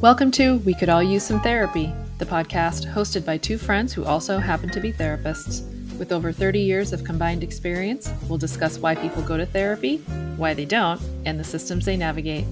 Welcome 0.00 0.30
to 0.32 0.58
We 0.58 0.74
Could 0.74 0.90
All 0.90 1.02
Use 1.02 1.24
Some 1.24 1.40
Therapy, 1.40 1.92
the 2.18 2.24
podcast 2.24 2.88
hosted 2.88 3.24
by 3.24 3.36
two 3.36 3.58
friends 3.58 3.92
who 3.92 4.04
also 4.04 4.38
happen 4.38 4.70
to 4.70 4.78
be 4.78 4.92
therapists. 4.92 5.66
With 5.98 6.12
over 6.12 6.30
30 6.30 6.60
years 6.60 6.92
of 6.92 7.02
combined 7.02 7.42
experience, 7.42 8.08
we'll 8.28 8.38
discuss 8.38 8.78
why 8.78 8.94
people 8.94 9.24
go 9.24 9.36
to 9.36 9.44
therapy, 9.44 9.96
why 10.36 10.54
they 10.54 10.66
don't, 10.66 11.02
and 11.26 11.36
the 11.36 11.42
systems 11.42 11.84
they 11.84 11.96
navigate. 11.96 12.44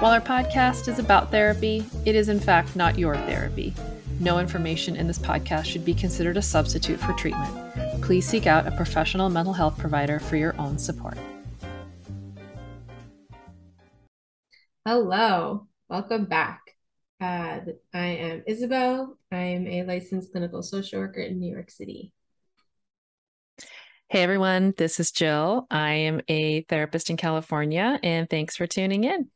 While 0.00 0.12
our 0.12 0.20
podcast 0.20 0.86
is 0.86 0.98
about 0.98 1.30
therapy, 1.30 1.82
it 2.04 2.14
is 2.14 2.28
in 2.28 2.38
fact 2.38 2.76
not 2.76 2.98
your 2.98 3.16
therapy. 3.16 3.72
No 4.20 4.38
information 4.38 4.96
in 4.96 5.06
this 5.06 5.18
podcast 5.18 5.64
should 5.64 5.86
be 5.86 5.94
considered 5.94 6.36
a 6.36 6.42
substitute 6.42 7.00
for 7.00 7.14
treatment. 7.14 8.02
Please 8.02 8.28
seek 8.28 8.46
out 8.46 8.66
a 8.66 8.70
professional 8.72 9.30
mental 9.30 9.54
health 9.54 9.78
provider 9.78 10.20
for 10.20 10.36
your 10.36 10.54
own 10.60 10.78
support. 10.78 11.16
Hello, 14.84 15.68
welcome 15.88 16.26
back. 16.26 16.65
Uh, 17.20 17.60
I 17.94 18.06
am 18.06 18.42
Isabelle. 18.46 19.16
I 19.32 19.38
am 19.38 19.66
a 19.66 19.84
licensed 19.84 20.32
clinical 20.32 20.62
social 20.62 21.00
worker 21.00 21.22
in 21.22 21.38
New 21.38 21.50
York 21.50 21.70
City. 21.70 22.12
Hey 24.08 24.22
everyone, 24.22 24.74
this 24.76 25.00
is 25.00 25.10
Jill. 25.10 25.66
I 25.70 25.92
am 25.92 26.20
a 26.28 26.62
therapist 26.62 27.08
in 27.08 27.16
California, 27.16 27.98
and 28.02 28.28
thanks 28.28 28.54
for 28.54 28.66
tuning 28.66 29.04
in. 29.04 29.30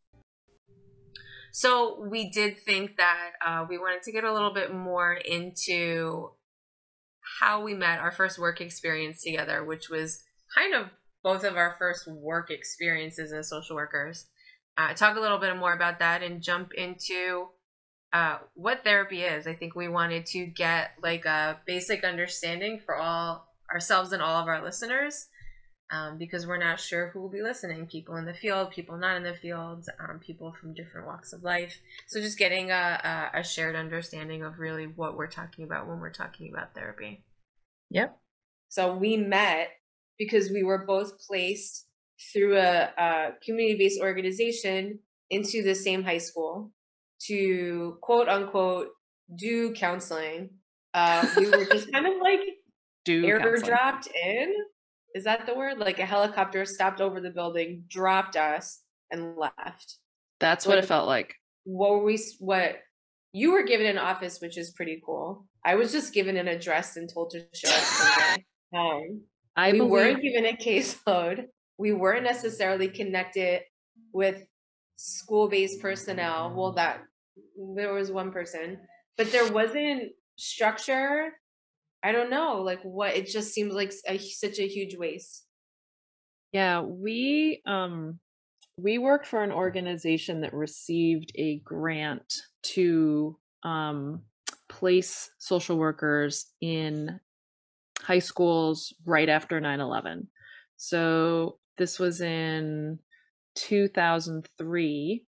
So, 1.53 2.05
we 2.07 2.31
did 2.31 2.59
think 2.59 2.97
that 2.99 3.31
uh, 3.45 3.65
we 3.69 3.79
wanted 3.79 4.03
to 4.03 4.13
get 4.13 4.23
a 4.23 4.33
little 4.33 4.55
bit 4.55 4.73
more 4.73 5.15
into 5.15 6.31
how 7.41 7.63
we 7.63 7.75
met 7.75 7.99
our 7.99 8.13
first 8.13 8.39
work 8.39 8.61
experience 8.61 9.25
together, 9.25 9.65
which 9.65 9.89
was 9.89 10.23
kind 10.55 10.75
of 10.75 10.91
both 11.25 11.45
of 11.45 11.57
our 11.57 11.75
first 11.79 12.07
work 12.07 12.51
experiences 12.51 13.33
as 13.33 13.49
social 13.49 13.75
workers. 13.75 14.27
Uh, 14.77 14.95
talk 14.95 15.17
a 15.17 15.21
little 15.21 15.39
bit 15.39 15.57
more 15.57 15.73
about 15.73 15.99
that 15.99 16.23
and 16.23 16.43
jump 16.43 16.73
into 16.75 17.49
uh, 18.13 18.39
what 18.55 18.85
therapy 18.85 19.23
is. 19.23 19.47
I 19.47 19.55
think 19.55 19.75
we 19.75 19.89
wanted 19.89 20.27
to 20.27 20.47
get 20.47 20.93
like 21.03 21.25
a 21.25 21.61
basic 21.67 22.05
understanding 22.05 22.81
for 22.85 22.97
all 22.97 23.47
ourselves 23.73 24.13
and 24.13 24.23
all 24.23 24.43
of 24.43 24.49
our 24.49 24.63
listeners 24.63 25.29
um, 25.93 26.19
because 26.19 26.47
we're 26.47 26.57
not 26.57 26.79
sure 26.79 27.09
who 27.09 27.21
will 27.21 27.31
be 27.31 27.43
listening 27.43 27.87
people 27.87 28.17
in 28.17 28.25
the 28.25 28.35
field, 28.35 28.71
people 28.71 28.97
not 28.97 29.17
in 29.17 29.23
the 29.23 29.35
field, 29.35 29.87
um, 29.99 30.21
people 30.21 30.53
from 30.53 30.75
different 30.75 31.07
walks 31.07 31.33
of 31.33 31.43
life. 31.43 31.81
So 32.07 32.21
just 32.21 32.39
getting 32.39 32.71
a, 32.71 33.31
a, 33.35 33.41
a 33.41 33.45
shared 33.45 33.77
understanding 33.77 34.43
of 34.43 34.59
really 34.59 34.87
what 34.87 35.17
we're 35.17 35.31
talking 35.31 35.65
about 35.65 35.89
when 35.89 35.99
we're 35.99 36.13
talking 36.13 36.51
about 36.53 36.75
therapy. 36.75 37.25
Yep. 37.91 38.17
So 38.69 38.95
we 38.95 39.17
met 39.17 39.71
because 40.19 40.51
we 40.51 40.63
were 40.63 40.85
both 40.87 41.19
placed 41.27 41.87
through 42.33 42.57
a, 42.57 42.91
a 42.97 43.31
community 43.45 43.79
based 43.79 44.01
organization 44.01 45.01
into 45.29 45.63
the 45.63 45.75
same 45.75 46.05
high 46.05 46.19
school 46.19 46.71
to 47.27 47.99
quote 48.01 48.29
unquote 48.29 48.89
do 49.35 49.73
counseling. 49.73 50.51
Uh, 50.93 51.27
we 51.37 51.49
were 51.49 51.65
just 51.65 51.93
kind 51.93 52.07
of 52.07 52.15
like 52.21 52.41
do 53.05 53.25
airdropped 53.25 54.09
in. 54.25 54.53
Is 55.15 55.25
that 55.25 55.47
the 55.47 55.55
word? 55.55 55.79
Like 55.79 55.99
a 55.99 56.07
helicopter 56.07 56.65
stopped 56.65 57.01
over 57.01 57.21
the 57.21 57.31
building, 57.31 57.85
dropped 57.89 58.37
us, 58.37 58.81
and 59.11 59.37
left. 59.37 59.97
That's 60.39 60.67
what, 60.67 60.79
it 60.79 60.85
felt 60.85 61.07
like. 61.07 61.35
What 61.65 61.91
were 61.91 62.05
we? 62.05 62.19
What 62.39 62.79
you 63.33 63.53
were 63.53 63.63
given 63.65 63.87
an 63.87 63.99
office, 63.99 64.41
which 64.41 64.57
is 64.57 64.71
pretty 64.71 65.03
cool. 65.05 65.47
I 65.65 65.75
was 65.75 65.93
just 65.93 66.15
given 66.15 66.37
an 66.37 66.49
address 66.49 66.97
and 66.97 67.09
told 67.13 67.31
to 67.31 67.45
show 67.55 67.71
up. 67.71 68.39
um, 68.75 69.23
I 69.57 69.73
we 69.73 69.79
believe- 69.79 69.91
weren't 69.91 70.23
given 70.23 70.47
a 70.47 70.57
caseload. 70.57 71.47
We 71.77 71.93
weren't 71.93 72.25
necessarily 72.25 72.89
connected 72.89 73.63
with 74.13 74.45
school-based 74.97 75.81
personnel. 75.81 76.55
Well, 76.55 76.73
that 76.73 77.01
there 77.75 77.93
was 77.93 78.11
one 78.11 78.33
person, 78.33 78.79
but 79.17 79.33
there 79.33 79.51
wasn't 79.53 80.13
structure. 80.37 81.33
I 82.03 82.13
don't 82.13 82.31
know, 82.31 82.63
like 82.63 82.83
what 82.83 83.15
it 83.15 83.27
just 83.27 83.53
seems 83.53 83.75
like 83.75 83.93
a, 84.07 84.19
such 84.19 84.59
a 84.59 84.67
huge 84.67 84.97
waste. 84.97 85.45
Yeah, 86.53 86.81
we 86.81 87.63
um 87.67 88.19
we 88.77 88.99
work 88.99 89.27
for 89.27 89.43
an 89.43 89.53
organization 89.53 90.41
that 90.41 90.55
received 90.55 91.33
a 91.35 91.59
grant 91.61 92.35
to 92.63 93.39
um 93.63 94.23
place 94.69 95.31
social 95.39 95.77
workers 95.77 96.47
in 96.61 97.21
high 98.01 98.19
schools 98.19 98.95
right 99.05 99.29
after 99.29 99.61
9/11. 99.61 100.27
So 100.77 101.59
this 101.77 101.99
was 101.99 102.21
in 102.21 102.99
2003 103.57 105.27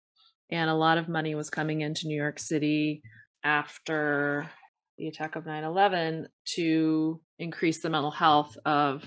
and 0.52 0.70
a 0.70 0.76
lot 0.76 0.98
of 0.98 1.10
money 1.10 1.36
was 1.36 1.50
coming 1.50 1.82
into 1.82 2.08
New 2.08 2.16
York 2.16 2.40
City 2.40 3.02
after 3.44 4.50
the 4.98 5.08
attack 5.08 5.36
of 5.36 5.46
9/11 5.46 6.28
to 6.56 7.22
increase 7.40 7.82
the 7.82 7.90
mental 7.90 8.12
health 8.12 8.58
of 8.66 9.04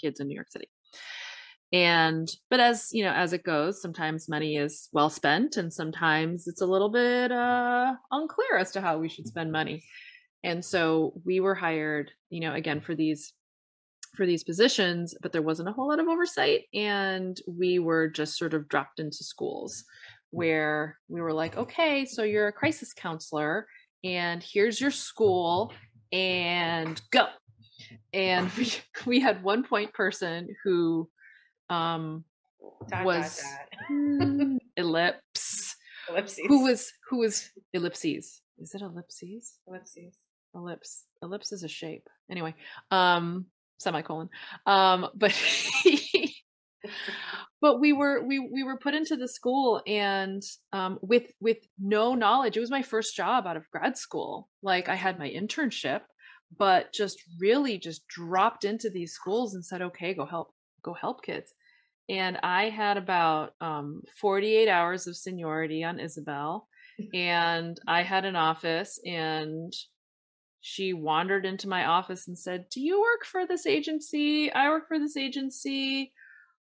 kids 0.00 0.20
in 0.20 0.28
New 0.28 0.34
York 0.34 0.50
City. 0.50 0.68
And 1.72 2.28
but 2.50 2.60
as, 2.60 2.90
you 2.92 3.02
know, 3.02 3.12
as 3.12 3.32
it 3.32 3.44
goes, 3.44 3.80
sometimes 3.80 4.28
money 4.28 4.56
is 4.56 4.88
well 4.92 5.08
spent 5.08 5.56
and 5.56 5.72
sometimes 5.72 6.46
it's 6.46 6.60
a 6.60 6.66
little 6.66 6.90
bit 6.90 7.32
uh 7.32 7.94
unclear 8.10 8.58
as 8.58 8.72
to 8.72 8.80
how 8.80 8.98
we 8.98 9.08
should 9.08 9.26
spend 9.26 9.52
money. 9.52 9.82
And 10.44 10.64
so 10.64 11.14
we 11.24 11.40
were 11.40 11.54
hired, 11.54 12.10
you 12.30 12.40
know, 12.40 12.52
again 12.54 12.80
for 12.80 12.94
these 12.94 13.32
for 14.16 14.26
these 14.26 14.44
positions, 14.44 15.14
but 15.22 15.32
there 15.32 15.40
wasn't 15.40 15.70
a 15.70 15.72
whole 15.72 15.88
lot 15.88 16.00
of 16.00 16.08
oversight 16.08 16.64
and 16.74 17.40
we 17.48 17.78
were 17.78 18.08
just 18.08 18.36
sort 18.36 18.52
of 18.52 18.68
dropped 18.68 19.00
into 19.00 19.24
schools 19.24 19.84
where 20.32 20.98
we 21.08 21.20
were 21.20 21.32
like, 21.32 21.56
okay, 21.56 22.04
so 22.04 22.24
you're 22.24 22.48
a 22.48 22.52
crisis 22.52 22.92
counselor, 22.92 23.68
and 24.02 24.42
here's 24.42 24.80
your 24.80 24.90
school, 24.90 25.72
and 26.10 27.00
go. 27.10 27.26
And 28.12 28.50
we, 28.58 28.72
we 29.06 29.20
had 29.20 29.44
one 29.44 29.62
point 29.62 29.92
person 29.92 30.48
who 30.64 31.08
um, 31.70 32.24
dot, 32.88 33.04
was 33.04 33.40
dot, 33.40 34.18
dot. 34.18 34.58
ellipse. 34.76 35.76
Ellipses. 36.08 36.44
Who 36.48 36.64
was 36.64 36.92
who 37.08 37.18
was 37.18 37.48
ellipses? 37.72 38.40
Is 38.58 38.74
it 38.74 38.82
ellipses? 38.82 39.58
Ellipses. 39.68 40.16
Ellipse. 40.54 41.04
Ellipse 41.22 41.52
is 41.52 41.62
a 41.62 41.68
shape. 41.68 42.08
Anyway, 42.30 42.54
um, 42.90 43.46
semicolon. 43.78 44.28
Um, 44.66 45.08
but 45.14 45.32
but 47.62 47.78
we 47.78 47.92
were 47.92 48.20
we 48.24 48.40
we 48.40 48.64
were 48.64 48.76
put 48.76 48.92
into 48.92 49.16
the 49.16 49.28
school 49.28 49.80
and 49.86 50.42
um, 50.72 50.98
with 51.00 51.32
with 51.40 51.58
no 51.78 52.14
knowledge 52.14 52.56
it 52.56 52.60
was 52.60 52.70
my 52.70 52.82
first 52.82 53.16
job 53.16 53.46
out 53.46 53.56
of 53.56 53.70
grad 53.70 53.96
school. 53.96 54.50
Like 54.62 54.88
i 54.90 54.96
had 54.96 55.18
my 55.18 55.30
internship 55.30 56.00
but 56.58 56.92
just 56.92 57.22
really 57.40 57.78
just 57.78 58.06
dropped 58.08 58.64
into 58.64 58.90
these 58.90 59.12
schools 59.12 59.54
and 59.54 59.64
said 59.64 59.80
okay 59.80 60.12
go 60.12 60.26
help 60.26 60.52
go 60.82 60.92
help 60.92 61.22
kids. 61.22 61.54
And 62.08 62.36
i 62.42 62.68
had 62.68 62.96
about 62.96 63.54
um, 63.60 64.02
48 64.20 64.68
hours 64.68 65.06
of 65.06 65.16
seniority 65.16 65.84
on 65.84 66.00
isabelle 66.00 66.68
and 67.14 67.78
i 67.86 68.02
had 68.02 68.24
an 68.24 68.36
office 68.36 69.00
and 69.06 69.72
she 70.60 70.92
wandered 70.92 71.44
into 71.44 71.68
my 71.68 71.86
office 71.86 72.26
and 72.28 72.38
said 72.38 72.66
do 72.70 72.80
you 72.80 73.00
work 73.00 73.24
for 73.24 73.46
this 73.46 73.66
agency? 73.66 74.52
I 74.52 74.68
work 74.68 74.86
for 74.88 74.98
this 74.98 75.16
agency 75.16 76.12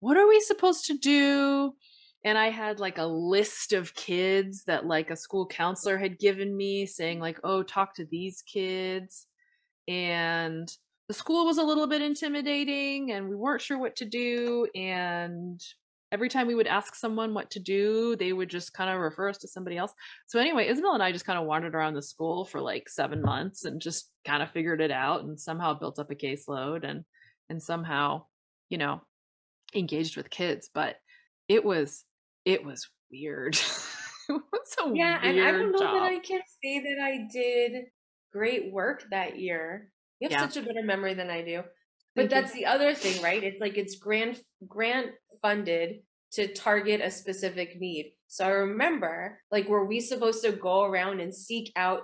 what 0.04 0.18
are 0.18 0.28
we 0.28 0.42
supposed 0.42 0.86
to 0.88 0.98
do? 0.98 1.74
And 2.26 2.38
I 2.38 2.50
had 2.50 2.80
like 2.80 2.98
a 2.98 3.06
list 3.06 3.72
of 3.72 3.96
kids 3.96 4.64
that 4.66 4.86
like 4.86 5.10
a 5.10 5.16
school 5.16 5.48
counselor 5.48 5.98
had 5.98 6.20
given 6.20 6.56
me 6.56 6.86
saying 6.86 7.20
like, 7.22 7.40
"Oh, 7.44 7.64
talk 7.64 7.96
to 7.96 8.06
these 8.06 8.42
kids." 8.42 9.28
And 9.88 10.70
the 11.08 11.14
school 11.14 11.46
was 11.46 11.58
a 11.58 11.64
little 11.64 11.88
bit 11.88 12.02
intimidating 12.02 13.12
and 13.12 13.30
we 13.30 13.36
weren't 13.36 13.62
sure 13.62 13.78
what 13.78 13.96
to 13.98 14.06
do 14.06 14.68
and 14.76 15.62
every 16.14 16.30
time 16.30 16.48
we 16.48 16.56
would 16.56 16.68
ask 16.68 16.96
someone 16.96 17.34
what 17.34 17.50
to 17.52 17.60
do, 17.60 18.16
they 18.18 18.34
would 18.34 18.50
just 18.50 18.72
kind 18.74 18.90
of 18.90 19.00
refer 19.00 19.30
us 19.30 19.40
to 19.40 19.48
somebody 19.48 19.78
else. 19.78 19.92
So 20.28 20.40
anyway, 20.40 20.68
Isabelle 20.70 20.94
and 20.94 21.02
I 21.02 21.12
just 21.12 21.26
kind 21.26 21.40
of 21.40 21.46
wandered 21.46 21.76
around 21.76 21.96
the 21.96 22.04
school 22.04 22.46
for 22.46 22.62
like 22.62 22.88
7 22.88 23.22
months 23.22 23.66
and 23.66 23.82
just 23.82 24.12
kind 24.26 24.44
of 24.44 24.52
figured 24.52 24.80
it 24.80 24.92
out 24.92 25.24
and 25.24 25.40
somehow 25.40 25.74
built 25.74 25.98
up 26.00 26.12
a 26.12 26.16
caseload 26.16 26.84
and 26.84 27.04
and 27.50 27.62
somehow, 27.62 28.26
you 28.70 28.78
know, 28.78 29.02
engaged 29.76 30.18
with 30.18 30.30
kids, 30.30 30.70
but 30.74 30.98
it 31.48 31.64
was 31.64 32.06
it 32.46 32.66
was 32.66 32.90
weird. 33.12 33.56
it 34.30 34.42
was 34.52 34.76
yeah, 34.94 35.20
and 35.22 35.40
I 35.42 35.52
don't 35.52 35.72
know 35.72 35.80
job. 35.80 35.96
that 35.96 36.04
I 36.04 36.20
can 36.20 36.42
say 36.64 36.80
that 36.80 37.02
I 37.02 37.28
did 37.32 37.86
great 38.32 38.72
work 38.72 39.06
that 39.12 39.40
year. 39.40 39.90
You 40.20 40.30
have 40.30 40.32
yeah. 40.32 40.48
such 40.48 40.58
a 40.58 40.66
better 40.66 40.84
memory 40.84 41.14
than 41.14 41.30
I 41.30 41.44
do. 41.44 41.64
But 42.16 42.30
Thank 42.30 42.32
that's 42.32 42.56
you. 42.56 42.62
the 42.62 42.66
other 42.68 42.94
thing, 42.94 43.22
right? 43.22 43.44
It's 43.44 43.60
like 43.60 43.78
it's 43.78 43.96
grant 43.96 44.40
grant 44.68 45.12
funded 45.42 46.02
to 46.34 46.48
target 46.48 47.02
a 47.02 47.12
specific 47.12 47.80
need. 47.80 48.14
So 48.28 48.46
I 48.46 48.50
remember, 48.50 49.40
like, 49.52 49.68
were 49.68 49.86
we 49.86 50.00
supposed 50.00 50.44
to 50.44 50.52
go 50.52 50.84
around 50.84 51.20
and 51.20 51.34
seek 51.34 51.72
out 51.76 52.04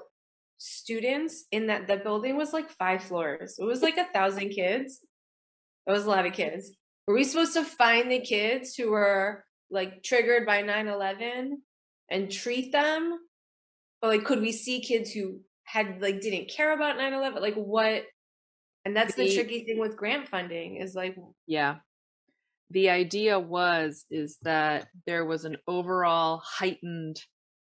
students 0.59 1.45
in 1.51 1.67
that 1.67 1.87
the 1.87 1.97
building 1.97 2.37
was 2.37 2.53
like 2.53 2.69
five 2.71 3.03
floors. 3.03 3.55
It 3.57 3.63
was 3.63 3.81
like 3.81 3.97
a 3.97 4.11
thousand 4.13 4.49
kids. 4.49 4.99
It 5.87 5.91
was 5.91 6.05
a 6.05 6.09
lot 6.09 6.27
of 6.27 6.33
kids. 6.33 6.71
Were 7.09 7.15
we 7.15 7.23
supposed 7.23 7.53
to 7.53 7.63
find 7.63 8.11
the 8.11 8.19
kids 8.19 8.75
who 8.75 8.91
were 8.91 9.43
like 9.71 10.03
triggered 10.03 10.45
by 10.45 10.61
9 10.61 10.87
11 10.87 11.59
and 12.07 12.31
treat 12.31 12.71
them? 12.71 13.17
But 13.99 14.09
like 14.09 14.25
could 14.25 14.41
we 14.41 14.51
see 14.51 14.81
kids 14.81 15.11
who 15.11 15.39
had 15.63 16.03
like 16.03 16.21
didn't 16.21 16.51
care 16.51 16.71
about 16.71 16.99
9-11 16.99 17.41
like 17.41 17.55
what 17.55 18.03
and 18.85 18.95
that's 18.95 19.15
the, 19.15 19.27
the 19.27 19.33
tricky 19.33 19.65
thing 19.65 19.79
with 19.79 19.97
grant 19.97 20.27
funding 20.27 20.75
is 20.75 20.93
like 20.93 21.15
yeah. 21.47 21.77
The 22.69 22.91
idea 22.91 23.39
was 23.39 24.05
is 24.11 24.37
that 24.43 24.89
there 25.07 25.25
was 25.25 25.45
an 25.45 25.57
overall 25.67 26.43
heightened 26.45 27.19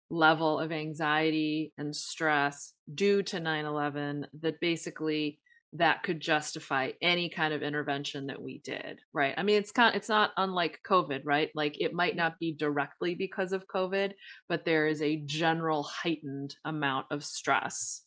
level 0.09 0.59
of 0.59 0.73
anxiety 0.73 1.75
and 1.77 1.95
stress 1.95 2.73
due 2.95 3.23
to 3.25 3.39
9/11 3.39 4.29
that 4.41 4.61
basically 4.61 5.41
that 5.79 6.03
could 6.03 6.21
justify 6.21 6.91
any 7.03 7.29
kind 7.29 7.53
of 7.53 7.63
intervention 7.63 8.27
that 8.27 8.41
we 8.41 8.59
did 8.59 9.01
right? 9.13 9.35
I 9.37 9.43
mean 9.43 9.57
it's 9.57 9.73
kind 9.73 9.91
of, 9.91 9.97
it's 9.97 10.09
not 10.09 10.33
unlike 10.37 10.81
covid 10.89 11.23
right? 11.25 11.51
Like 11.55 11.81
it 11.81 11.93
might 11.93 12.17
not 12.17 12.39
be 12.39 12.53
directly 12.53 13.15
because 13.15 13.53
of 13.53 13.67
covid 13.67 14.13
but 14.49 14.65
there 14.65 14.87
is 14.87 15.03
a 15.03 15.23
general 15.25 15.83
heightened 15.83 16.55
amount 16.65 17.07
of 17.11 17.25
stress 17.25 18.03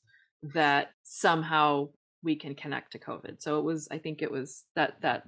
that 0.54 0.90
somehow 1.04 1.90
we 2.24 2.36
can 2.36 2.56
connect 2.56 2.94
to 2.94 3.00
covid. 3.00 3.42
So 3.42 3.60
it 3.60 3.64
was 3.64 3.88
i 3.92 3.98
think 3.98 4.22
it 4.22 4.32
was 4.32 4.66
that 4.76 5.02
that 5.02 5.24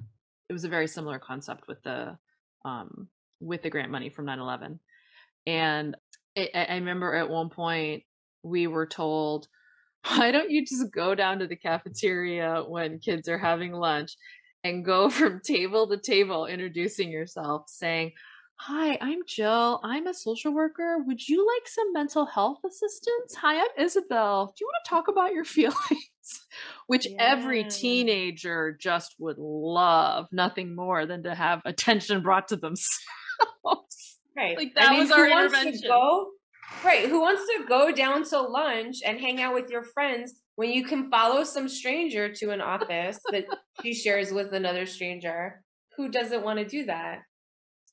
it 0.50 0.54
was 0.54 0.66
a 0.66 0.70
very 0.70 0.88
similar 0.88 1.20
concept 1.20 1.68
with 1.68 1.82
the 1.84 2.18
um 2.66 3.08
with 3.40 3.64
the 3.64 3.70
grant 3.70 3.92
money 3.92 4.10
from 4.10 4.26
9-11 4.26 4.80
and 5.48 5.98
it, 6.36 6.52
i 6.54 6.76
remember 6.76 7.16
at 7.16 7.30
one 7.30 7.50
point 7.50 8.04
we 8.44 8.68
were 8.68 8.86
told 8.86 9.48
why 10.08 10.32
don't 10.32 10.52
you 10.52 10.66
just 10.66 10.92
go 10.92 11.16
down 11.16 11.40
to 11.40 11.48
the 11.48 11.56
cafeteria 11.56 12.64
when 12.68 13.00
kids 13.00 13.28
are 13.28 13.38
having 13.38 13.72
lunch 13.72 14.16
and 14.64 14.86
go 14.86 15.10
from 15.10 15.42
table 15.42 15.88
to 15.88 15.98
table 15.98 16.46
introducing 16.46 17.12
yourself 17.12 17.64
saying 17.68 18.12
Hi, 18.66 18.96
I'm 19.02 19.26
Jill. 19.26 19.80
I'm 19.84 20.06
a 20.06 20.14
social 20.14 20.54
worker. 20.54 21.00
Would 21.00 21.28
you 21.28 21.48
like 21.48 21.68
some 21.68 21.92
mental 21.94 22.28
health 22.28 22.60
assistance? 22.64 23.34
Hi, 23.38 23.56
I'm 23.56 23.86
Isabelle. 23.86 24.54
Do 24.56 24.64
you 24.64 24.68
want 24.68 24.86
to 24.86 24.90
talk 24.92 25.08
about 25.08 25.34
your 25.34 25.46
feelings? 25.58 25.76
Which 26.86 27.10
yeah. 27.10 27.16
every 27.18 27.64
teenager 27.64 28.78
just 28.80 29.16
would 29.18 29.40
love 29.40 30.28
nothing 30.32 30.76
more 30.76 31.08
than 31.08 31.24
to 31.24 31.34
have 31.34 31.64
attention 31.66 32.22
brought 32.22 32.50
to 32.50 32.56
themselves. 32.56 33.00
Right. 34.34 34.56
Like 34.56 34.76
that 34.76 34.88
I 34.88 34.92
mean, 34.92 35.00
was 35.02 35.12
our 35.12 35.28
intervention. 35.28 35.90
Right. 36.84 37.08
Who 37.08 37.22
wants 37.22 37.44
to 37.44 37.66
go 37.68 37.92
down 37.92 38.24
to 38.26 38.42
lunch 38.42 38.98
and 39.06 39.20
hang 39.20 39.42
out 39.42 39.54
with 39.54 39.70
your 39.70 39.84
friends 39.84 40.34
when 40.56 40.72
you 40.72 40.84
can 40.84 41.10
follow 41.10 41.44
some 41.44 41.70
stranger 41.70 42.34
to 42.34 42.52
an 42.52 42.62
office 42.62 43.20
that 43.32 43.46
she 43.82 43.94
shares 43.94 44.32
with 44.32 44.54
another 44.54 44.86
stranger? 44.86 45.62
Who 45.98 46.10
doesn't 46.10 46.44
want 46.44 46.60
to 46.60 46.66
do 46.66 46.86
that? 46.86 47.20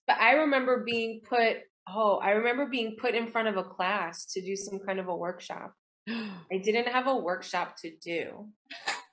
But 0.06 0.18
I 0.18 0.32
remember 0.32 0.84
being 0.84 1.20
put, 1.28 1.58
oh, 1.88 2.16
I 2.16 2.30
remember 2.30 2.66
being 2.66 2.96
put 2.98 3.14
in 3.14 3.30
front 3.30 3.48
of 3.48 3.56
a 3.56 3.64
class 3.64 4.24
to 4.32 4.40
do 4.40 4.56
some 4.56 4.78
kind 4.86 4.98
of 4.98 5.08
a 5.08 5.16
workshop. 5.16 5.74
I 6.08 6.58
didn't 6.62 6.88
have 6.88 7.06
a 7.06 7.16
workshop 7.16 7.76
to 7.82 7.90
do. 8.02 8.48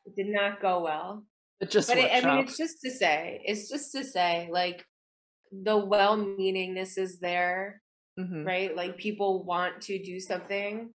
It 0.05 0.15
did 0.15 0.27
not 0.27 0.61
go 0.61 0.83
well. 0.83 1.25
It 1.59 1.71
just 1.71 1.89
but 1.89 1.97
it, 1.97 2.11
I 2.11 2.35
mean, 2.35 2.45
it's 2.45 2.57
just 2.57 2.81
to 2.83 2.91
say, 2.91 3.41
it's 3.43 3.69
just 3.69 3.91
to 3.93 4.03
say, 4.03 4.49
like, 4.51 4.85
the 5.51 5.77
well 5.77 6.17
meaningness 6.17 6.97
is 6.97 7.19
there, 7.19 7.81
mm-hmm. 8.19 8.45
right? 8.45 8.75
Like, 8.75 8.97
people 8.97 9.43
want 9.43 9.81
to 9.81 10.01
do 10.01 10.19
something. 10.19 10.91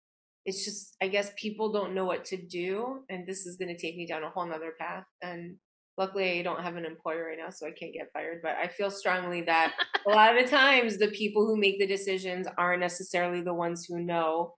It's 0.45 0.63
just, 0.63 0.95
I 1.01 1.07
guess 1.07 1.31
people 1.37 1.71
don't 1.71 1.93
know 1.93 2.05
what 2.05 2.25
to 2.25 2.37
do. 2.37 3.03
And 3.09 3.27
this 3.27 3.45
is 3.45 3.57
going 3.57 3.75
to 3.75 3.77
take 3.79 3.97
me 3.97 4.07
down 4.07 4.23
a 4.23 4.29
whole 4.29 4.45
nother 4.45 4.73
path. 4.79 5.03
And 5.21 5.57
luckily 5.97 6.39
I 6.39 6.43
don't 6.43 6.63
have 6.63 6.75
an 6.75 6.85
employer 6.85 7.25
right 7.25 7.37
now, 7.37 7.49
so 7.49 7.67
I 7.67 7.71
can't 7.71 7.93
get 7.93 8.11
fired. 8.13 8.41
But 8.41 8.55
I 8.55 8.67
feel 8.67 8.91
strongly 8.91 9.41
that 9.41 9.73
a 10.07 10.09
lot 10.11 10.37
of 10.37 10.43
the 10.43 10.49
times 10.49 10.97
the 10.97 11.09
people 11.09 11.45
who 11.45 11.57
make 11.57 11.79
the 11.79 11.87
decisions 11.87 12.47
aren't 12.57 12.79
necessarily 12.79 13.41
the 13.41 13.53
ones 13.53 13.85
who 13.85 13.99
know 13.99 14.53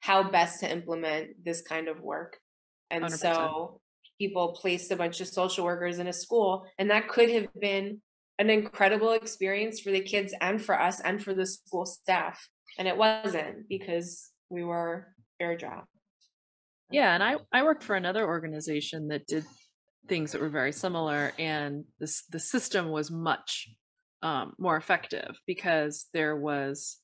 how 0.00 0.28
best 0.28 0.60
to 0.60 0.70
implement 0.70 1.44
this 1.44 1.62
kind 1.62 1.88
of 1.88 2.00
work. 2.00 2.36
And 2.90 3.04
100%. 3.04 3.18
so 3.18 3.80
people 4.18 4.52
placed 4.52 4.90
a 4.90 4.96
bunch 4.96 5.20
of 5.20 5.28
social 5.28 5.64
workers 5.64 5.98
in 5.98 6.08
a 6.08 6.12
school, 6.12 6.66
and 6.78 6.90
that 6.90 7.08
could 7.08 7.30
have 7.30 7.48
been 7.58 8.02
an 8.38 8.50
incredible 8.50 9.12
experience 9.12 9.80
for 9.80 9.90
the 9.90 10.00
kids 10.00 10.34
and 10.40 10.62
for 10.62 10.80
us 10.80 11.00
and 11.00 11.22
for 11.22 11.34
the 11.34 11.46
school 11.46 11.86
staff. 11.86 12.48
And 12.78 12.88
it 12.88 12.96
wasn't 12.96 13.68
because 13.68 14.30
we 14.48 14.64
were 14.64 15.08
airdropped. 15.40 15.86
Yeah, 16.90 17.14
and 17.14 17.22
I 17.22 17.36
I 17.50 17.62
worked 17.62 17.84
for 17.84 17.96
another 17.96 18.26
organization 18.26 19.08
that 19.08 19.26
did 19.26 19.44
things 20.08 20.32
that 20.32 20.40
were 20.40 20.48
very 20.48 20.72
similar 20.72 21.32
and 21.38 21.84
this 22.00 22.24
the 22.30 22.38
system 22.38 22.90
was 22.90 23.10
much 23.10 23.68
um, 24.22 24.52
more 24.58 24.76
effective 24.76 25.36
because 25.46 26.06
there 26.12 26.36
was 26.36 26.98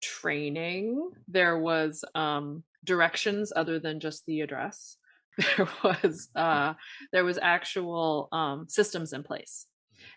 training 0.00 1.10
there 1.28 1.58
was 1.58 2.04
um, 2.14 2.62
directions 2.84 3.52
other 3.54 3.78
than 3.78 4.00
just 4.00 4.24
the 4.26 4.40
address 4.40 4.96
there 5.56 5.68
was 5.82 6.28
uh, 6.36 6.74
there 7.12 7.24
was 7.24 7.38
actual 7.42 8.28
um, 8.32 8.66
systems 8.68 9.12
in 9.12 9.22
place 9.22 9.66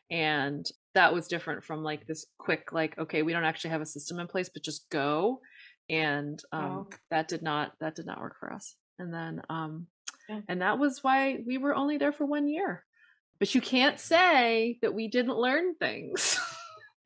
and 0.09 0.65
that 0.95 1.13
was 1.13 1.27
different 1.27 1.63
from 1.63 1.83
like 1.83 2.07
this 2.07 2.25
quick 2.37 2.71
like 2.71 2.97
okay 2.97 3.21
we 3.21 3.33
don't 3.33 3.43
actually 3.43 3.69
have 3.69 3.81
a 3.81 3.85
system 3.85 4.19
in 4.19 4.27
place 4.27 4.49
but 4.53 4.63
just 4.63 4.89
go 4.89 5.39
and 5.89 6.41
um, 6.51 6.63
oh. 6.63 6.87
that 7.11 7.27
did 7.27 7.41
not 7.41 7.71
that 7.79 7.95
did 7.95 8.05
not 8.05 8.19
work 8.19 8.35
for 8.39 8.51
us 8.51 8.75
and 8.99 9.13
then 9.13 9.41
um, 9.49 9.87
yeah. 10.29 10.41
And 10.47 10.61
that 10.61 10.79
was 10.79 11.03
why 11.03 11.39
we 11.45 11.57
were 11.57 11.75
only 11.75 11.97
there 11.97 12.11
for 12.11 12.25
one 12.25 12.47
year. 12.47 12.83
But 13.39 13.53
you 13.53 13.61
can't 13.61 13.99
say 13.99 14.79
that 14.81 14.93
we 14.93 15.07
didn't 15.07 15.37
learn 15.37 15.75
things. 15.75 16.39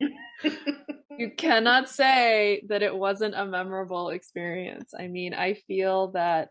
you 1.18 1.30
cannot 1.36 1.88
say 1.88 2.64
that 2.68 2.82
it 2.82 2.94
wasn't 2.94 3.34
a 3.34 3.44
memorable 3.44 4.10
experience. 4.10 4.92
I 4.98 5.08
mean, 5.08 5.34
I 5.34 5.54
feel 5.54 6.12
that 6.12 6.48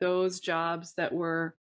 those 0.00 0.40
jobs 0.40 0.94
that 0.96 1.12
were 1.12 1.54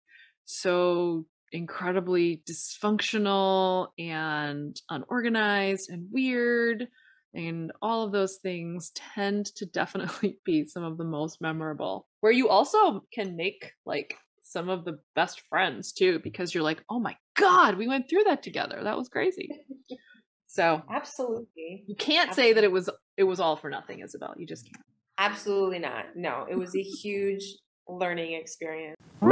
so 0.44 1.24
incredibly 1.52 2.42
dysfunctional 2.48 3.88
and 3.98 4.80
unorganized 4.90 5.90
and 5.90 6.08
weird 6.10 6.88
and 7.34 7.72
all 7.80 8.04
of 8.04 8.12
those 8.12 8.36
things 8.42 8.92
tend 9.14 9.46
to 9.46 9.66
definitely 9.66 10.38
be 10.44 10.64
some 10.64 10.84
of 10.84 10.98
the 10.98 11.04
most 11.04 11.40
memorable. 11.40 12.06
Where 12.20 12.32
you 12.32 12.48
also 12.48 13.04
can 13.12 13.36
make 13.36 13.72
like 13.86 14.16
some 14.42 14.68
of 14.68 14.84
the 14.84 14.98
best 15.14 15.42
friends 15.48 15.92
too 15.92 16.18
because 16.22 16.52
you're 16.52 16.64
like 16.64 16.82
oh 16.90 16.98
my 16.98 17.16
god 17.36 17.78
we 17.78 17.86
went 17.86 18.08
through 18.08 18.24
that 18.24 18.42
together. 18.42 18.80
That 18.82 18.96
was 18.96 19.08
crazy. 19.08 19.48
So 20.48 20.82
absolutely. 20.90 21.82
you 21.86 21.96
can't 21.96 22.28
absolutely. 22.28 22.50
say 22.50 22.52
that 22.56 22.64
it 22.64 22.70
was 22.70 22.90
it 23.16 23.24
was 23.24 23.40
all 23.40 23.56
for 23.56 23.70
nothing 23.70 24.00
isabelle. 24.00 24.34
You 24.36 24.46
just 24.46 24.66
can't. 24.66 24.84
Absolutely 25.16 25.78
not. 25.78 26.14
No 26.14 26.46
it 26.46 26.56
was 26.56 26.76
a 26.76 26.82
huge 26.82 27.56
learning 27.88 28.34
experience 28.34 28.96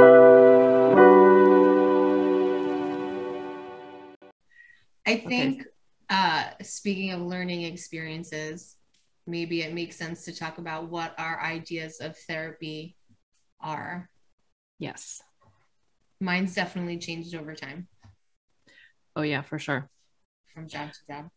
i 5.05 5.15
think 5.15 5.61
okay. 5.61 5.69
uh 6.09 6.63
speaking 6.63 7.11
of 7.11 7.21
learning 7.21 7.63
experiences 7.63 8.75
maybe 9.27 9.61
it 9.61 9.73
makes 9.73 9.95
sense 9.95 10.25
to 10.25 10.35
talk 10.35 10.57
about 10.57 10.89
what 10.89 11.13
our 11.17 11.41
ideas 11.41 11.99
of 11.99 12.17
therapy 12.17 12.95
are 13.59 14.09
Yes. 14.81 15.21
Mine's 16.19 16.55
definitely 16.55 16.97
changed 16.97 17.35
over 17.35 17.53
time. 17.53 17.87
Oh, 19.15 19.21
yeah, 19.21 19.43
for 19.43 19.59
sure. 19.59 19.87
From 20.51 20.67
job 20.67 20.91
to 20.91 20.99
job. 21.07 21.29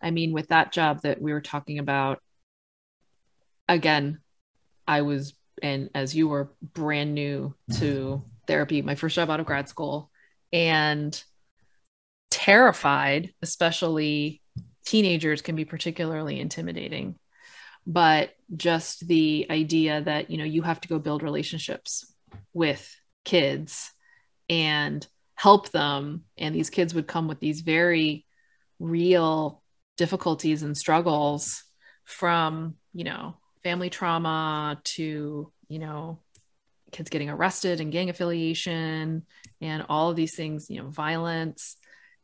I 0.00 0.10
mean, 0.10 0.32
with 0.32 0.48
that 0.48 0.72
job 0.72 1.02
that 1.02 1.20
we 1.20 1.34
were 1.34 1.42
talking 1.42 1.78
about, 1.78 2.22
again, 3.68 4.20
I 4.88 5.02
was, 5.02 5.34
and 5.62 5.90
as 5.94 6.14
you 6.14 6.26
were 6.26 6.52
brand 6.72 7.14
new 7.14 7.54
to 7.74 8.24
therapy, 8.46 8.80
my 8.80 8.94
first 8.94 9.16
job 9.16 9.28
out 9.28 9.40
of 9.40 9.46
grad 9.46 9.68
school, 9.68 10.10
and 10.54 11.22
terrified, 12.30 13.32
especially 13.42 14.40
teenagers 14.84 15.42
can 15.42 15.56
be 15.56 15.64
particularly 15.64 16.40
intimidating. 16.40 17.16
But 17.86 18.30
just 18.56 19.06
the 19.06 19.46
idea 19.50 20.02
that 20.02 20.30
you 20.30 20.38
know 20.38 20.44
you 20.44 20.62
have 20.62 20.80
to 20.82 20.88
go 20.88 20.98
build 20.98 21.22
relationships 21.22 22.12
with 22.52 22.94
kids 23.24 23.92
and 24.48 25.06
help 25.34 25.70
them 25.70 26.24
and 26.36 26.54
these 26.54 26.70
kids 26.70 26.94
would 26.94 27.06
come 27.06 27.26
with 27.28 27.40
these 27.40 27.62
very 27.62 28.26
real 28.78 29.62
difficulties 29.96 30.62
and 30.62 30.76
struggles 30.76 31.64
from 32.04 32.74
you 32.92 33.04
know 33.04 33.36
family 33.62 33.88
trauma 33.88 34.80
to 34.84 35.50
you 35.68 35.78
know 35.78 36.18
kids 36.92 37.10
getting 37.10 37.30
arrested 37.30 37.80
and 37.80 37.92
gang 37.92 38.10
affiliation 38.10 39.22
and 39.60 39.86
all 39.88 40.10
of 40.10 40.16
these 40.16 40.34
things 40.34 40.68
you 40.68 40.82
know 40.82 40.88
violence 40.88 41.76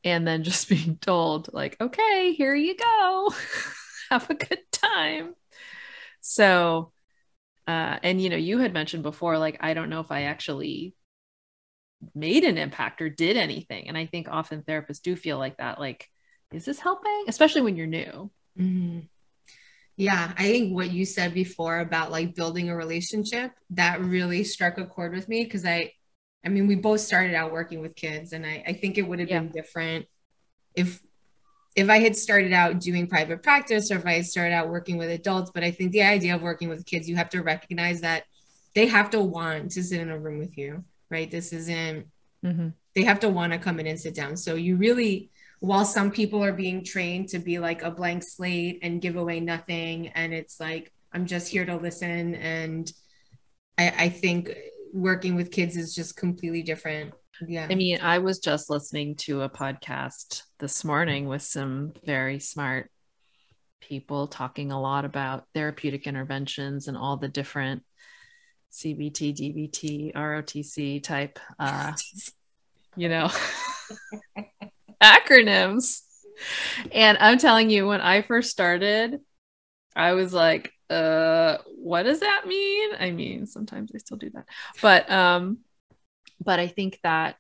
and 0.07 0.27
then 0.27 0.43
just 0.43 0.69
being 0.71 0.97
told 0.97 1.53
like 1.53 1.77
okay 1.83 2.33
here 2.33 2.55
you 2.55 2.75
go 2.75 3.31
have 4.11 4.31
a 4.31 4.35
good 4.35 4.61
time 4.73 5.35
so, 6.27 6.93
uh, 7.69 7.99
and 8.03 8.21
you 8.21 8.31
know, 8.31 8.37
you 8.37 8.59
had 8.59 8.73
mentioned 8.73 9.05
before, 9.05 9.39
like, 9.39 9.59
I 9.61 9.75
don't 9.75 9.91
know 9.91 10.01
if 10.01 10.11
I 10.11 10.23
actually 10.23 10.95
made 12.17 12.43
an 12.43 12.59
impact 12.59 13.01
or 13.01 13.09
did 13.09 13.37
anything. 13.37 13.89
And 13.89 13.97
I 13.97 14.07
think 14.07 14.27
often 14.29 14.63
therapists 14.63 15.03
do 15.03 15.15
feel 15.15 15.39
like 15.39 15.59
that. 15.59 15.79
Like, 15.79 16.11
is 16.53 16.65
this 16.65 16.81
helping? 16.81 17.25
Especially 17.29 17.63
when 17.63 17.77
you're 17.77 17.87
new. 17.87 18.31
Mm-hmm. 18.59 19.01
Yeah, 19.97 20.33
I 20.37 20.43
think 20.43 20.75
what 20.75 20.91
you 20.91 21.07
said 21.07 21.33
before 21.33 21.79
about 21.79 22.11
like 22.11 22.35
building 22.35 22.69
a 22.69 22.77
relationship, 22.77 23.53
that 23.71 24.01
really 24.01 24.43
struck 24.43 24.79
a 24.79 24.85
chord 24.85 25.15
with 25.15 25.29
me 25.29 25.45
because 25.45 25.65
I 25.65 25.93
I 26.47 26.49
mean, 26.49 26.69
we 26.69 26.76
both 26.76 27.00
started 27.00 27.35
out 27.35 27.53
working 27.53 27.81
with 27.81 27.97
kids 27.97 28.33
and 28.33 28.47
I, 28.47 28.62
I 28.69 28.73
think 28.73 28.99
it 28.99 29.03
would 29.03 29.19
have 29.19 29.29
yeah. 29.29 29.41
been 29.41 29.50
different 29.50 30.07
if 30.75 31.00
if 31.75 31.91
I 31.91 31.99
had 31.99 32.17
started 32.17 32.53
out 32.53 32.81
doing 32.81 33.07
private 33.07 33.43
practice 33.43 33.91
or 33.91 33.97
if 33.97 34.07
I 34.07 34.12
had 34.12 34.26
started 34.26 34.55
out 34.55 34.71
working 34.71 34.97
with 34.97 35.11
adults, 35.11 35.50
but 35.53 35.62
I 35.62 35.71
think 35.73 35.93
the 35.93 36.03
idea 36.03 36.35
of 36.35 36.41
working 36.41 36.71
with 36.71 36.87
kids, 36.87 37.07
you 37.07 37.17
have 37.17 37.29
to 37.31 37.43
recognize 37.43 38.00
that 38.00 38.25
they 38.75 38.87
have 38.87 39.11
to 39.11 39.21
want 39.21 39.73
to 39.73 39.83
sit 39.83 40.00
in 40.00 40.09
a 40.09 40.19
room 40.19 40.38
with 40.38 40.57
you, 40.57 40.85
right? 41.11 41.31
This 41.31 41.53
isn't 41.53 42.07
mm-hmm. 42.45 42.69
they 42.95 43.03
have 43.03 43.21
to 43.21 43.29
want 43.29 43.53
to 43.53 43.59
come 43.59 43.81
in 43.81 43.88
and 43.88 44.00
sit 44.00 44.15
down. 44.15 44.37
So 44.37 44.55
you 44.55 44.76
really 44.76 45.31
while 45.61 45.85
some 45.85 46.11
people 46.11 46.45
are 46.45 46.53
being 46.53 46.85
trained 46.85 47.29
to 47.31 47.38
be 47.38 47.59
like 47.59 47.83
a 47.83 47.91
blank 47.91 48.23
slate 48.23 48.79
and 48.83 49.00
give 49.00 49.17
away 49.17 49.41
nothing 49.41 50.09
and 50.09 50.35
it's 50.35 50.61
like 50.61 50.93
i'm 51.12 51.26
just 51.26 51.49
here 51.49 51.65
to 51.65 51.76
listen 51.76 52.35
and 52.35 52.93
i, 53.79 53.93
I 53.97 54.09
think 54.11 54.50
working 54.93 55.35
with 55.35 55.50
kids 55.50 55.76
is 55.76 55.95
just 55.95 56.16
completely 56.16 56.62
different 56.62 57.12
yeah 57.47 57.66
i 57.71 57.75
mean 57.75 57.99
i 58.00 58.19
was 58.19 58.38
just 58.38 58.71
listening 58.71 59.14
to 59.14 59.43
a 59.43 59.49
podcast 59.49 60.43
this 60.59 60.85
morning 60.85 61.28
with 61.28 61.43
some 61.43 61.93
very 62.05 62.38
smart 62.38 62.90
people 63.81 64.26
talking 64.26 64.73
a 64.73 64.81
lot 64.81 65.05
about 65.05 65.45
therapeutic 65.55 66.07
interventions 66.07 66.88
and 66.88 66.97
all 66.97 67.16
the 67.16 67.28
different 67.28 67.83
cbt 68.73 69.35
dbt 69.35 70.14
rotc 70.14 71.02
type 71.02 71.38
uh 71.59 71.93
you 72.97 73.09
know 73.09 73.31
acronyms. 75.02 76.02
And 76.93 77.16
I'm 77.19 77.38
telling 77.38 77.71
you, 77.71 77.87
when 77.87 78.00
I 78.00 78.23
first 78.23 78.50
started, 78.50 79.21
I 79.95 80.12
was 80.12 80.33
like, 80.33 80.73
uh, 80.90 81.59
what 81.78 82.05
does 82.05 82.21
that 82.21 82.47
mean? 82.47 82.90
I 82.99 83.11
mean, 83.11 83.47
sometimes 83.47 83.93
I 83.95 83.99
still 83.99 84.16
do 84.16 84.31
that. 84.31 84.47
But 84.81 85.11
um, 85.11 85.59
but 86.43 86.61
I 86.61 86.69
think 86.69 86.99
that 87.02 87.37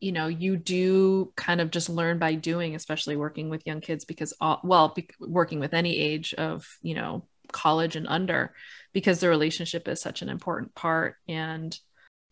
you 0.00 0.12
know 0.12 0.26
you 0.26 0.56
do 0.56 1.32
kind 1.36 1.60
of 1.60 1.70
just 1.70 1.88
learn 1.88 2.18
by 2.18 2.34
doing 2.34 2.74
especially 2.74 3.16
working 3.16 3.48
with 3.48 3.66
young 3.66 3.80
kids 3.80 4.04
because 4.04 4.34
all, 4.40 4.60
well 4.62 4.92
be, 4.94 5.08
working 5.20 5.60
with 5.60 5.74
any 5.74 5.98
age 5.98 6.34
of 6.34 6.66
you 6.82 6.94
know 6.94 7.26
college 7.52 7.96
and 7.96 8.06
under 8.08 8.52
because 8.92 9.20
the 9.20 9.28
relationship 9.28 9.88
is 9.88 10.00
such 10.00 10.20
an 10.20 10.28
important 10.28 10.74
part 10.74 11.16
and 11.28 11.78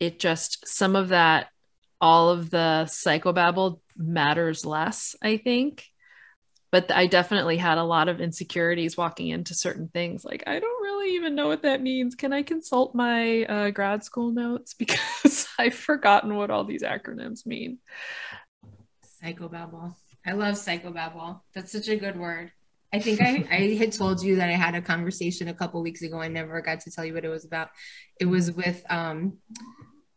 it 0.01 0.19
just 0.19 0.67
some 0.67 0.97
of 0.97 1.11
that 1.11 1.49
all 2.01 2.31
of 2.31 2.51
the 2.51 2.85
psychobabble 2.87 3.81
matters 3.97 4.67
less, 4.67 5.17
I 5.23 5.39
think. 5.39 5.87
But 6.75 6.91
I 6.91 7.07
definitely 7.07 7.57
had 7.57 7.79
a 7.79 7.85
lot 7.85 8.09
of 8.09 8.21
insecurities 8.21 8.97
walking 8.97 9.29
into 9.29 9.55
certain 9.55 9.87
things. 9.87 10.25
Like, 10.25 10.43
I 10.49 10.59
don't 10.59 10.83
really 10.83 11.15
even 11.15 11.37
know 11.37 11.47
what 11.47 11.63
that 11.63 11.81
means. 11.81 12.17
Can 12.17 12.33
I 12.33 12.43
consult 12.43 12.97
my 12.97 13.45
uh, 13.45 13.71
grad 13.71 14.03
school 14.03 14.33
notes? 14.33 14.75
Because 14.85 15.47
I've 15.57 15.77
forgotten 15.77 16.35
what 16.35 16.51
all 16.51 16.65
these 16.65 16.83
acronyms 16.83 17.47
mean. 17.47 17.79
Psychobabble. 19.23 19.95
I 20.27 20.33
love 20.33 20.57
psychobabble. 20.57 21.43
That's 21.55 21.71
such 21.71 21.87
a 21.87 21.95
good 21.95 22.19
word. 22.19 22.51
I 22.93 22.99
think 22.99 23.21
I, 23.21 23.47
I 23.53 23.75
had 23.79 23.93
told 23.93 24.25
you 24.25 24.35
that 24.35 24.51
I 24.51 24.55
had 24.55 24.75
a 24.75 24.83
conversation 24.83 25.47
a 25.47 25.55
couple 25.55 25.81
weeks 25.81 26.03
ago. 26.03 26.19
I 26.19 26.27
never 26.27 26.61
got 26.61 26.81
to 26.81 26.91
tell 26.91 27.05
you 27.05 27.15
what 27.15 27.25
it 27.25 27.29
was 27.29 27.45
about. 27.45 27.69
It 28.19 28.25
was 28.25 28.51
with 28.51 28.83
um, 28.91 29.39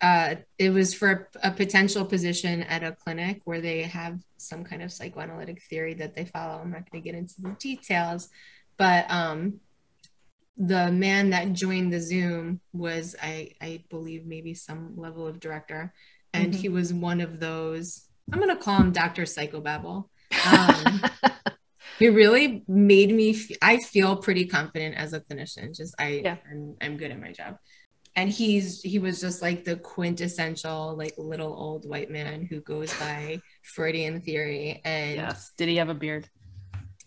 uh, 0.01 0.35
it 0.59 0.69
was 0.69 0.93
for 0.93 1.29
a, 1.41 1.49
a, 1.49 1.51
potential 1.51 2.05
position 2.05 2.61
at 2.63 2.83
a 2.83 2.91
clinic 2.91 3.41
where 3.45 3.61
they 3.61 3.81
have 3.81 4.19
some 4.37 4.63
kind 4.63 4.83
of 4.83 4.91
psychoanalytic 4.91 5.61
theory 5.63 5.95
that 5.95 6.15
they 6.15 6.25
follow. 6.25 6.61
I'm 6.61 6.71
not 6.71 6.89
going 6.89 7.01
to 7.01 7.09
get 7.09 7.17
into 7.17 7.41
the 7.41 7.49
details, 7.59 8.29
but 8.77 9.09
um, 9.09 9.59
the 10.55 10.91
man 10.91 11.31
that 11.31 11.53
joined 11.53 11.91
the 11.91 11.99
Zoom 11.99 12.61
was, 12.73 13.15
I, 13.21 13.53
I 13.59 13.83
believe, 13.89 14.27
maybe 14.27 14.53
some 14.53 14.93
level 14.97 15.25
of 15.25 15.39
director, 15.39 15.93
and 16.31 16.51
mm-hmm. 16.51 16.61
he 16.61 16.69
was 16.69 16.93
one 16.93 17.19
of 17.19 17.39
those. 17.39 18.07
I'm 18.31 18.39
going 18.39 18.55
to 18.55 18.61
call 18.61 18.77
him 18.77 18.91
Dr. 18.91 19.23
Psychobabble. 19.23 20.09
Um, 20.45 21.01
it 21.99 22.09
really 22.09 22.63
made 22.67 23.11
me. 23.11 23.31
F- 23.31 23.57
I 23.63 23.77
feel 23.77 24.15
pretty 24.17 24.45
confident 24.45 24.95
as 24.95 25.13
a 25.13 25.21
clinician. 25.21 25.75
Just 25.75 25.95
I, 25.97 26.21
yeah. 26.23 26.37
I'm, 26.51 26.75
I'm 26.81 26.97
good 26.97 27.09
at 27.09 27.19
my 27.19 27.31
job 27.31 27.57
and 28.17 28.31
he's 28.31 28.81
he 28.81 28.97
was 28.97 29.21
just 29.21 29.43
like 29.43 29.63
the 29.63 29.75
quintessential 29.75 30.95
like 30.97 31.13
little 31.17 31.53
old 31.53 31.87
white 31.87 32.09
man 32.09 32.47
who 32.49 32.59
goes 32.61 32.91
by 32.95 33.39
Freudian 33.61 34.21
theory. 34.21 34.81
And 34.83 35.15
yes, 35.15 35.51
did 35.55 35.69
he 35.69 35.77
have 35.77 35.89
a 35.89 35.93
beard? 35.93 36.27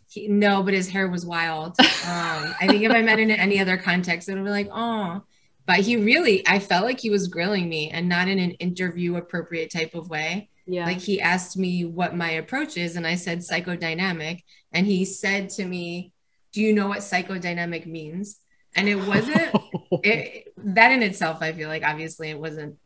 He, 0.09 0.29
no, 0.29 0.63
but 0.63 0.73
his 0.73 0.89
hair 0.89 1.09
was 1.09 1.27
wild. 1.27 1.75
Um, 1.81 2.55
I 2.61 2.67
think 2.67 2.83
if 2.83 2.93
I 2.93 3.03
met 3.03 3.19
him 3.19 3.31
in 3.31 3.39
any 3.39 3.61
other 3.61 3.77
context, 3.77 4.29
it 4.29 4.35
would 4.35 4.45
be 4.45 4.51
like, 4.51 4.71
oh. 4.73 5.23
But 5.67 5.81
he 5.81 5.97
really, 5.97 6.47
I 6.49 6.59
felt 6.59 6.85
like 6.85 6.99
he 6.99 7.11
was 7.11 7.29
grilling 7.29 7.69
me, 7.69 7.91
and 7.91 8.09
not 8.09 8.27
in 8.27 8.39
an 8.39 8.53
interview 8.53 9.17
appropriate 9.17 9.71
type 9.71 9.95
of 9.95 10.09
way. 10.09 10.49
Yeah. 10.67 10.87
Like 10.87 10.99
he 10.99 11.21
asked 11.21 11.57
me 11.57 11.85
what 11.85 12.17
my 12.17 12.31
approach 12.31 12.77
is, 12.77 12.97
and 12.97 13.07
I 13.07 13.17
said 13.17 13.41
psychodynamic, 13.41 14.43
and 14.73 14.87
he 14.87 15.05
said 15.05 15.51
to 15.51 15.65
me, 15.67 16.13
"Do 16.53 16.61
you 16.61 16.73
know 16.73 16.89
what 16.89 17.01
psychodynamic 17.01 17.87
means?" 17.87 18.41
And 18.77 18.89
it 18.89 18.97
wasn't 18.97 19.51
it, 20.05 20.53
that 20.57 20.93
in 20.93 21.03
itself 21.03 21.39
i 21.41 21.53
feel 21.53 21.69
like 21.69 21.83
obviously 21.85 22.31
it 22.31 22.39
wasn't 22.39 22.77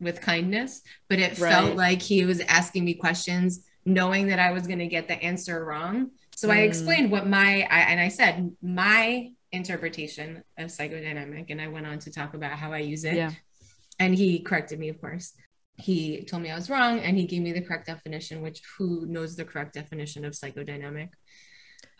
with 0.00 0.20
kindness 0.20 0.82
but 1.08 1.18
it 1.18 1.38
right. 1.38 1.52
felt 1.52 1.76
like 1.76 2.00
he 2.00 2.24
was 2.24 2.40
asking 2.40 2.84
me 2.84 2.94
questions 2.94 3.64
knowing 3.84 4.28
that 4.28 4.38
i 4.38 4.52
was 4.52 4.66
going 4.66 4.78
to 4.78 4.86
get 4.86 5.08
the 5.08 5.22
answer 5.22 5.64
wrong 5.64 6.10
so 6.34 6.48
mm. 6.48 6.52
i 6.52 6.60
explained 6.60 7.10
what 7.10 7.26
my 7.26 7.66
I, 7.70 7.80
and 7.80 8.00
i 8.00 8.08
said 8.08 8.54
my 8.62 9.30
interpretation 9.52 10.42
of 10.58 10.68
psychodynamic 10.68 11.46
and 11.50 11.60
i 11.60 11.68
went 11.68 11.86
on 11.86 11.98
to 12.00 12.10
talk 12.10 12.34
about 12.34 12.52
how 12.52 12.72
i 12.72 12.78
use 12.78 13.04
it 13.04 13.14
yeah. 13.14 13.32
and 13.98 14.14
he 14.14 14.40
corrected 14.40 14.78
me 14.78 14.88
of 14.88 15.00
course 15.00 15.34
he 15.76 16.22
told 16.24 16.42
me 16.42 16.50
i 16.50 16.54
was 16.54 16.70
wrong 16.70 17.00
and 17.00 17.16
he 17.18 17.26
gave 17.26 17.42
me 17.42 17.52
the 17.52 17.60
correct 17.60 17.86
definition 17.86 18.42
which 18.42 18.62
who 18.78 19.06
knows 19.06 19.36
the 19.36 19.44
correct 19.44 19.74
definition 19.74 20.24
of 20.24 20.32
psychodynamic 20.32 21.10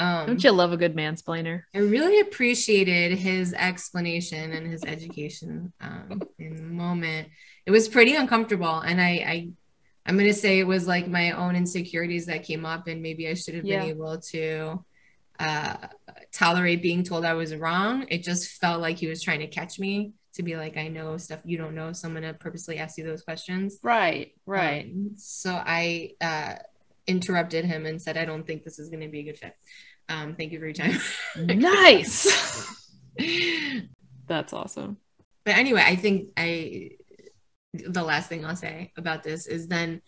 um, 0.00 0.26
Don't 0.26 0.42
you 0.42 0.50
love 0.50 0.73
a 0.73 0.78
good 0.78 0.97
mansplainer? 0.97 1.64
I 1.75 1.78
really 1.78 2.21
appreciated 2.21 3.19
his 3.19 3.52
explanation 3.52 4.52
and 4.52 4.66
his 4.66 4.83
education 4.83 5.75
um, 5.80 6.23
in 6.38 6.57
the 6.57 6.62
moment. 6.62 7.28
It 7.66 7.71
was 7.71 7.87
pretty 7.87 8.14
uncomfortable, 8.14 8.80
and 8.80 8.99
I, 8.99 9.04
I 9.07 9.49
I'm 10.07 10.16
gonna 10.16 10.33
say 10.33 10.59
it 10.59 10.66
was 10.66 10.88
like 10.88 11.07
my 11.07 11.33
own 11.33 11.54
insecurities 11.54 12.26
that 12.26 12.45
came 12.45 12.64
up, 12.64 12.88
and 12.88 13.02
maybe 13.02 13.28
I 13.28 13.35
should 13.35 13.54
have 13.54 13.66
yeah. 13.66 13.80
been 13.80 13.90
able 13.90 14.19
to 14.19 14.83
uh, 15.38 15.76
tolerate 16.33 16.80
being 16.83 17.04
told 17.04 17.26
I 17.26 17.35
was 17.35 17.54
wrong. 17.54 18.07
It 18.09 18.23
just 18.23 18.59
felt 18.59 18.80
like 18.80 18.97
he 18.97 19.07
was 19.07 19.23
trying 19.23 19.40
to 19.40 19.49
catch 19.49 19.78
me 19.78 20.14
to 20.33 20.42
be 20.42 20.57
like, 20.57 20.78
I 20.78 20.88
know 20.88 21.19
stuff 21.19 21.40
you 21.45 21.59
don't 21.59 21.75
know, 21.75 21.92
so 21.92 22.09
I'm 22.09 22.14
gonna 22.14 22.33
purposely 22.33 22.78
ask 22.78 22.97
you 22.97 23.04
those 23.04 23.23
questions. 23.23 23.78
Right, 23.83 24.33
right. 24.47 24.87
Um, 24.87 25.11
so 25.16 25.52
I 25.52 26.12
uh, 26.23 26.54
interrupted 27.07 27.64
him 27.64 27.85
and 27.85 28.00
said, 28.00 28.16
I 28.16 28.25
don't 28.25 28.47
think 28.47 28.64
this 28.64 28.78
is 28.78 28.88
gonna 28.88 29.09
be 29.09 29.21
a 29.21 29.25
good 29.25 29.38
fit. 29.38 29.54
Um, 30.11 30.35
thank 30.35 30.52
you 30.52 30.59
for 30.59 30.67
your 30.67 30.75
time. 30.75 30.99
nice. 31.37 32.26
That's 34.26 34.52
awesome. 34.52 34.99
But 35.45 35.57
anyway, 35.57 35.83
I 35.85 35.97
think 35.97 36.31
I 36.37 36.90
the 37.73 38.02
last 38.02 38.29
thing 38.29 38.45
I'll 38.45 38.57
say 38.57 38.93
about 38.97 39.23
this 39.23 39.47
is 39.47 39.69
then 39.69 40.02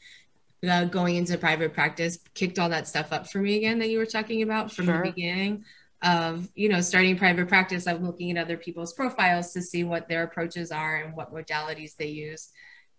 uh, 0.69 0.85
going 0.85 1.17
into 1.17 1.39
private 1.39 1.73
practice 1.73 2.19
kicked 2.35 2.59
all 2.59 2.69
that 2.69 2.89
stuff 2.89 3.13
up 3.13 3.29
for 3.29 3.39
me 3.39 3.57
again 3.57 3.79
that 3.79 3.89
you 3.89 3.99
were 3.99 4.07
talking 4.07 4.43
about 4.43 4.73
from 4.73 4.87
sure. 4.87 4.99
the 4.99 5.11
beginning 5.11 5.65
of 6.03 6.49
you 6.55 6.69
know 6.69 6.81
starting 6.81 7.17
private 7.17 7.49
practice 7.49 7.87
i'm 7.87 8.05
looking 8.05 8.37
at 8.37 8.45
other 8.45 8.57
people's 8.57 8.93
profiles 8.93 9.53
to 9.53 9.63
see 9.63 9.85
what 9.85 10.09
their 10.09 10.25
approaches 10.25 10.71
are 10.73 10.97
and 10.97 11.17
what 11.17 11.33
modalities 11.33 11.97
they 11.97 12.09
use 12.09 12.51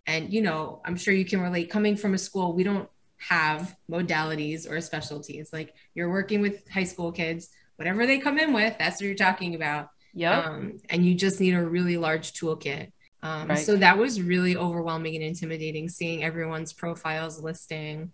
and 0.08 0.34
you 0.34 0.42
know 0.42 0.82
i'm 0.86 0.96
sure 0.96 1.14
you 1.14 1.26
can 1.26 1.42
relate 1.42 1.70
coming 1.70 1.96
from 1.96 2.14
a 2.14 2.18
school 2.18 2.54
we 2.54 2.64
don't 2.64 2.90
have 3.28 3.76
modalities 3.90 4.70
or 4.70 4.82
specialties. 4.82 5.52
Like 5.54 5.74
you're 5.94 6.10
working 6.10 6.42
with 6.42 6.68
high 6.70 6.84
school 6.84 7.12
kids, 7.12 7.50
whatever 7.76 8.06
they 8.06 8.20
come 8.20 8.38
in 8.38 8.54
with, 8.54 8.78
that's 8.78 9.02
what 9.02 9.08
you're 9.08 9.16
talking 9.16 9.56
about. 9.56 9.90
Yeah. 10.14 10.40
Um, 10.40 10.80
and 10.90 11.06
you 11.06 11.16
just 11.16 11.40
need 11.40 11.54
a 11.54 11.66
really 11.66 11.98
large 11.98 12.34
toolkit. 12.34 12.92
Um, 13.22 13.48
right. 13.48 13.58
So 13.58 13.78
that 13.78 13.98
was 13.98 14.22
really 14.22 14.58
overwhelming 14.58 15.16
and 15.16 15.24
intimidating 15.24 15.90
seeing 15.90 16.24
everyone's 16.24 16.74
profiles 16.74 17.42
listing. 17.42 18.12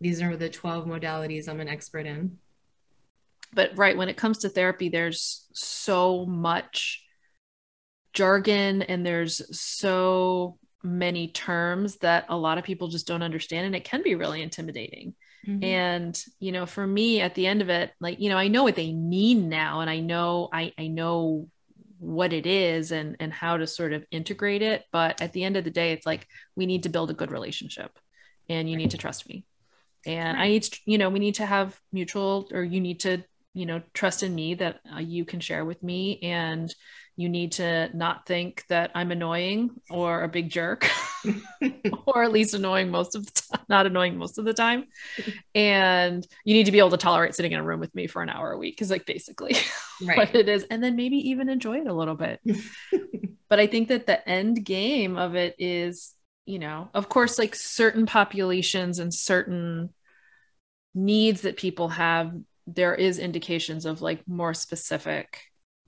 These 0.00 0.22
are 0.22 0.36
the 0.36 0.48
12 0.48 0.86
modalities 0.86 1.48
I'm 1.48 1.60
an 1.60 1.68
expert 1.68 2.06
in. 2.06 2.38
But 3.52 3.76
right, 3.76 3.96
when 3.96 4.08
it 4.08 4.16
comes 4.16 4.38
to 4.38 4.48
therapy, 4.48 4.90
there's 4.90 5.46
so 5.52 6.24
much 6.24 7.04
jargon 8.12 8.82
and 8.82 9.04
there's 9.04 9.42
so 9.58 10.58
many 10.82 11.28
terms 11.28 11.96
that 11.98 12.26
a 12.28 12.36
lot 12.36 12.58
of 12.58 12.64
people 12.64 12.88
just 12.88 13.06
don't 13.06 13.22
understand 13.22 13.66
and 13.66 13.76
it 13.76 13.84
can 13.84 14.02
be 14.02 14.14
really 14.14 14.42
intimidating. 14.42 15.14
Mm-hmm. 15.46 15.64
and 15.64 16.24
you 16.38 16.52
know 16.52 16.66
for 16.66 16.86
me 16.86 17.22
at 17.22 17.34
the 17.34 17.46
end 17.46 17.62
of 17.62 17.70
it 17.70 17.92
like 17.98 18.20
you 18.20 18.28
know 18.28 18.36
i 18.36 18.48
know 18.48 18.62
what 18.62 18.76
they 18.76 18.92
mean 18.92 19.48
now 19.48 19.80
and 19.80 19.88
i 19.88 19.98
know 19.98 20.50
i 20.52 20.70
i 20.76 20.86
know 20.86 21.48
what 21.98 22.34
it 22.34 22.44
is 22.44 22.92
and 22.92 23.16
and 23.20 23.32
how 23.32 23.56
to 23.56 23.66
sort 23.66 23.94
of 23.94 24.04
integrate 24.10 24.60
it 24.60 24.84
but 24.92 25.22
at 25.22 25.32
the 25.32 25.42
end 25.42 25.56
of 25.56 25.64
the 25.64 25.70
day 25.70 25.92
it's 25.92 26.04
like 26.04 26.26
we 26.56 26.66
need 26.66 26.82
to 26.82 26.90
build 26.90 27.08
a 27.08 27.14
good 27.14 27.30
relationship 27.30 27.98
and 28.50 28.68
you 28.68 28.76
need 28.76 28.90
to 28.90 28.98
trust 28.98 29.28
me. 29.28 29.46
And 30.06 30.38
i 30.38 30.48
need 30.48 30.62
to, 30.64 30.78
you 30.86 30.98
know 30.98 31.10
we 31.10 31.18
need 31.18 31.36
to 31.36 31.46
have 31.46 31.78
mutual 31.92 32.48
or 32.52 32.62
you 32.62 32.80
need 32.80 33.00
to 33.00 33.22
you 33.52 33.66
know 33.66 33.82
trust 33.94 34.22
in 34.22 34.34
me 34.34 34.54
that 34.54 34.80
uh, 34.94 34.98
you 34.98 35.24
can 35.24 35.40
share 35.40 35.64
with 35.64 35.82
me 35.82 36.18
and 36.22 36.74
you 37.16 37.28
need 37.28 37.52
to 37.52 37.90
not 37.94 38.26
think 38.26 38.64
that 38.68 38.90
i'm 38.94 39.10
annoying 39.10 39.70
or 39.90 40.22
a 40.22 40.28
big 40.28 40.50
jerk 40.50 40.88
or 42.06 42.22
at 42.22 42.32
least 42.32 42.54
annoying 42.54 42.90
most 42.90 43.14
of 43.14 43.26
the 43.26 43.32
time 43.32 43.64
not 43.68 43.86
annoying 43.86 44.16
most 44.16 44.38
of 44.38 44.44
the 44.44 44.54
time 44.54 44.84
and 45.54 46.26
you 46.44 46.54
need 46.54 46.66
to 46.66 46.72
be 46.72 46.78
able 46.78 46.90
to 46.90 46.96
tolerate 46.96 47.34
sitting 47.34 47.52
in 47.52 47.60
a 47.60 47.64
room 47.64 47.80
with 47.80 47.94
me 47.94 48.06
for 48.06 48.22
an 48.22 48.30
hour 48.30 48.52
a 48.52 48.58
week 48.58 48.76
because 48.76 48.90
like 48.90 49.06
basically 49.06 49.56
right. 50.06 50.16
what 50.16 50.34
it 50.34 50.48
is 50.48 50.64
and 50.70 50.82
then 50.82 50.96
maybe 50.96 51.16
even 51.30 51.48
enjoy 51.48 51.78
it 51.78 51.86
a 51.86 51.92
little 51.92 52.14
bit 52.14 52.40
but 53.48 53.58
i 53.58 53.66
think 53.66 53.88
that 53.88 54.06
the 54.06 54.28
end 54.28 54.64
game 54.64 55.16
of 55.16 55.34
it 55.34 55.56
is 55.58 56.14
you 56.46 56.58
know 56.58 56.88
of 56.94 57.08
course 57.08 57.38
like 57.38 57.54
certain 57.54 58.06
populations 58.06 58.98
and 58.98 59.12
certain 59.12 59.90
needs 60.94 61.42
that 61.42 61.56
people 61.56 61.88
have 61.88 62.32
there 62.66 62.94
is 62.94 63.18
indications 63.18 63.86
of 63.86 64.02
like 64.02 64.26
more 64.26 64.54
specific 64.54 65.40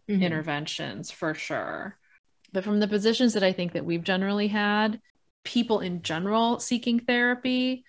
mm-hmm. 0.09 0.23
interventions 0.23 1.11
for 1.11 1.35
sure 1.35 1.99
but 2.53 2.65
from 2.65 2.81
the 2.81 2.89
positions 2.89 3.35
that 3.35 3.43
i 3.43 3.53
think 3.53 3.73
that 3.73 3.85
we've 3.85 4.05
generally 4.05 4.49
had 4.49 5.01
people 5.45 5.81
in 5.81 6.03
general 6.03 6.59
seeking 6.59 7.01
therapy 7.01 7.85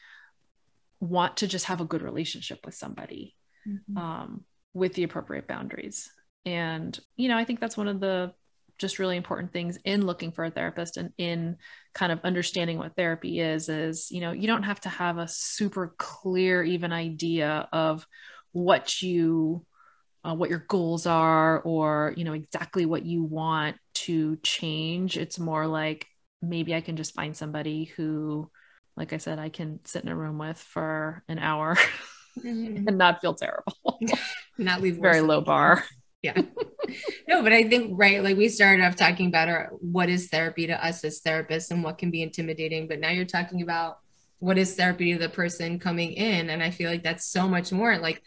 want 0.99 1.37
to 1.37 1.47
just 1.47 1.65
have 1.65 1.81
a 1.81 1.85
good 1.85 2.01
relationship 2.01 2.59
with 2.65 2.73
somebody 2.73 3.35
mm-hmm. 3.67 3.97
um, 3.97 4.43
with 4.73 4.93
the 4.93 5.03
appropriate 5.03 5.47
boundaries 5.47 6.09
and 6.45 6.99
you 7.15 7.27
know 7.27 7.37
i 7.37 7.45
think 7.45 7.59
that's 7.59 7.77
one 7.77 7.87
of 7.87 7.99
the 7.99 8.33
just 8.79 8.99
really 8.99 9.17
important 9.17 9.53
things 9.53 9.77
in 9.85 10.05
looking 10.05 10.31
for 10.31 10.45
a 10.45 10.51
therapist 10.51 10.97
and 10.97 11.11
in 11.17 11.57
kind 11.93 12.11
of 12.11 12.19
understanding 12.23 12.77
what 12.77 12.95
therapy 12.95 13.39
is 13.39 13.69
is 13.69 14.09
you 14.11 14.19
know 14.19 14.31
you 14.31 14.47
don't 14.47 14.63
have 14.63 14.79
to 14.79 14.89
have 14.89 15.17
a 15.17 15.27
super 15.27 15.93
clear 15.97 16.63
even 16.63 16.91
idea 16.91 17.67
of 17.71 18.05
what 18.53 19.01
you 19.01 19.65
uh, 20.25 20.33
what 20.33 20.49
your 20.49 20.63
goals 20.69 21.05
are 21.05 21.59
or 21.61 22.13
you 22.15 22.23
know 22.23 22.33
exactly 22.33 22.85
what 22.85 23.05
you 23.05 23.23
want 23.23 23.75
to 23.93 24.37
change. 24.37 25.17
It's 25.17 25.37
more 25.37 25.67
like 25.67 26.07
maybe 26.43 26.75
i 26.75 26.81
can 26.81 26.97
just 26.97 27.15
find 27.15 27.35
somebody 27.35 27.85
who 27.85 28.49
like 28.97 29.13
i 29.13 29.17
said 29.17 29.39
i 29.39 29.49
can 29.49 29.79
sit 29.85 30.03
in 30.03 30.09
a 30.09 30.15
room 30.15 30.37
with 30.37 30.57
for 30.57 31.23
an 31.27 31.39
hour 31.39 31.75
mm-hmm. 32.37 32.87
and 32.87 32.97
not 32.97 33.21
feel 33.21 33.33
terrible. 33.33 33.99
Not 34.57 34.81
leave 34.81 34.97
very 34.97 35.21
low 35.21 35.41
bar. 35.41 35.83
Yeah. 36.21 36.41
No 37.27 37.41
but 37.41 37.53
i 37.53 37.63
think 37.63 37.93
right 37.97 38.21
like 38.21 38.37
we 38.37 38.49
started 38.49 38.83
off 38.83 38.97
talking 38.97 39.27
about 39.27 39.47
our, 39.47 39.71
what 39.79 40.09
is 40.09 40.27
therapy 40.27 40.67
to 40.67 40.85
us 40.85 41.03
as 41.05 41.21
therapists 41.21 41.71
and 41.71 41.83
what 41.83 41.97
can 41.97 42.11
be 42.11 42.21
intimidating 42.21 42.87
but 42.87 42.99
now 42.99 43.09
you're 43.09 43.25
talking 43.25 43.61
about 43.61 43.99
what 44.39 44.57
is 44.57 44.75
therapy 44.75 45.13
to 45.13 45.17
the 45.19 45.29
person 45.29 45.79
coming 45.79 46.11
in 46.11 46.49
and 46.49 46.61
i 46.61 46.69
feel 46.69 46.91
like 46.91 47.01
that's 47.01 47.25
so 47.25 47.47
much 47.47 47.71
more 47.71 47.97
like 47.97 48.21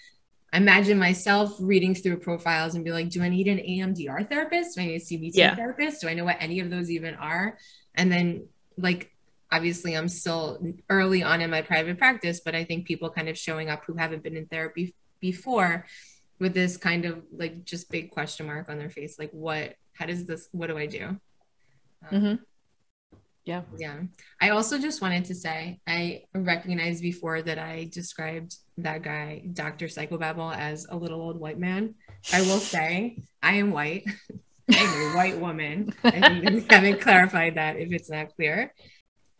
imagine 0.56 0.98
myself 0.98 1.54
reading 1.60 1.94
through 1.94 2.18
profiles 2.18 2.74
and 2.74 2.84
be 2.84 2.92
like, 2.92 3.10
do 3.10 3.22
I 3.22 3.28
need 3.28 3.48
an 3.48 3.58
EMDR 3.58 4.28
therapist? 4.28 4.76
Do 4.76 4.82
I 4.82 4.86
need 4.86 4.94
a 4.96 5.04
CBT 5.04 5.32
yeah. 5.34 5.54
therapist? 5.54 6.00
Do 6.00 6.08
I 6.08 6.14
know 6.14 6.24
what 6.24 6.36
any 6.40 6.60
of 6.60 6.70
those 6.70 6.90
even 6.90 7.14
are? 7.14 7.58
And 7.94 8.10
then, 8.10 8.48
like, 8.76 9.12
obviously, 9.52 9.96
I'm 9.96 10.08
still 10.08 10.58
early 10.88 11.22
on 11.22 11.40
in 11.40 11.50
my 11.50 11.62
private 11.62 11.98
practice, 11.98 12.40
but 12.40 12.54
I 12.54 12.64
think 12.64 12.86
people 12.86 13.10
kind 13.10 13.28
of 13.28 13.38
showing 13.38 13.70
up 13.70 13.84
who 13.86 13.94
haven't 13.94 14.22
been 14.22 14.36
in 14.36 14.46
therapy 14.46 14.94
before 15.20 15.86
with 16.38 16.54
this 16.54 16.76
kind 16.76 17.04
of 17.06 17.22
like 17.34 17.64
just 17.64 17.90
big 17.90 18.10
question 18.10 18.46
mark 18.46 18.68
on 18.68 18.78
their 18.78 18.90
face 18.90 19.18
like, 19.18 19.30
what, 19.30 19.74
how 19.94 20.06
does 20.06 20.26
this, 20.26 20.48
what 20.52 20.66
do 20.66 20.76
I 20.76 20.86
do? 20.86 21.04
Um, 21.06 22.10
mm-hmm. 22.10 22.34
Yeah. 23.46 23.62
Yeah. 23.78 24.00
I 24.40 24.50
also 24.50 24.78
just 24.78 25.00
wanted 25.00 25.24
to 25.26 25.34
say 25.34 25.78
I 25.86 26.24
recognized 26.34 27.00
before 27.00 27.42
that 27.42 27.58
I 27.58 27.88
described 27.92 28.56
that 28.78 29.02
guy, 29.02 29.44
Dr. 29.52 29.86
Psychobabble, 29.86 30.54
as 30.54 30.86
a 30.90 30.96
little 30.96 31.22
old 31.22 31.38
white 31.38 31.58
man. 31.58 31.94
I 32.32 32.40
will 32.40 32.58
say 32.58 33.18
I 33.42 33.54
am 33.54 33.70
white. 33.70 34.04
I'm 34.68 35.12
a 35.12 35.16
white 35.16 35.38
woman. 35.38 35.94
I 36.02 36.10
haven't 36.70 37.00
clarified 37.00 37.54
that 37.54 37.76
if 37.76 37.92
it's 37.92 38.10
not 38.10 38.34
clear. 38.34 38.74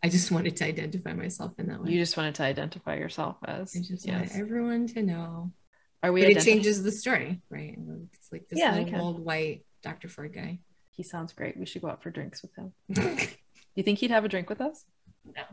I 0.01 0.07
just 0.07 0.31
wanted 0.31 0.55
to 0.57 0.65
identify 0.65 1.11
myself 1.11 1.51
in 1.57 1.67
that 1.67 1.83
way. 1.83 1.91
You 1.91 1.99
just 1.99 2.15
wanted 2.15 2.35
to 2.35 2.43
identify 2.43 2.95
yourself 2.95 3.35
as. 3.45 3.75
I 3.75 3.79
just 3.79 4.07
yes. 4.07 4.31
want 4.31 4.41
everyone 4.41 4.87
to 4.87 5.03
know. 5.03 5.51
Are 6.01 6.13
we? 6.13 6.21
But 6.21 6.31
it 6.31 6.43
changes 6.43 6.81
the 6.81 6.93
story, 6.93 7.41
right? 7.49 7.77
It's 8.13 8.31
like 8.31 8.47
this 8.47 8.59
yeah, 8.59 8.99
old 8.99 9.19
white 9.19 9.65
Dr. 9.83 10.07
Ford 10.07 10.33
guy. 10.33 10.59
He 10.91 11.03
sounds 11.03 11.33
great. 11.33 11.57
We 11.57 11.65
should 11.65 11.81
go 11.81 11.89
out 11.89 12.03
for 12.03 12.09
drinks 12.09 12.41
with 12.41 12.55
him. 12.55 13.27
You 13.77 13.83
think 13.83 13.99
he'd 13.99 14.09
have 14.09 14.25
a 14.25 14.27
drink 14.27 14.49
with 14.49 14.59
us? 14.59 14.85
No. 15.23 15.43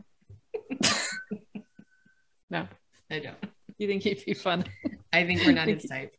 no. 2.49 2.67
I 3.11 3.19
don't. 3.19 3.37
You 3.77 3.87
think 3.87 4.01
he'd 4.01 4.25
be 4.25 4.33
fun? 4.33 4.65
I 5.13 5.25
think 5.25 5.45
we're 5.45 5.51
not 5.51 5.67
his 5.75 5.83
type. 5.83 6.11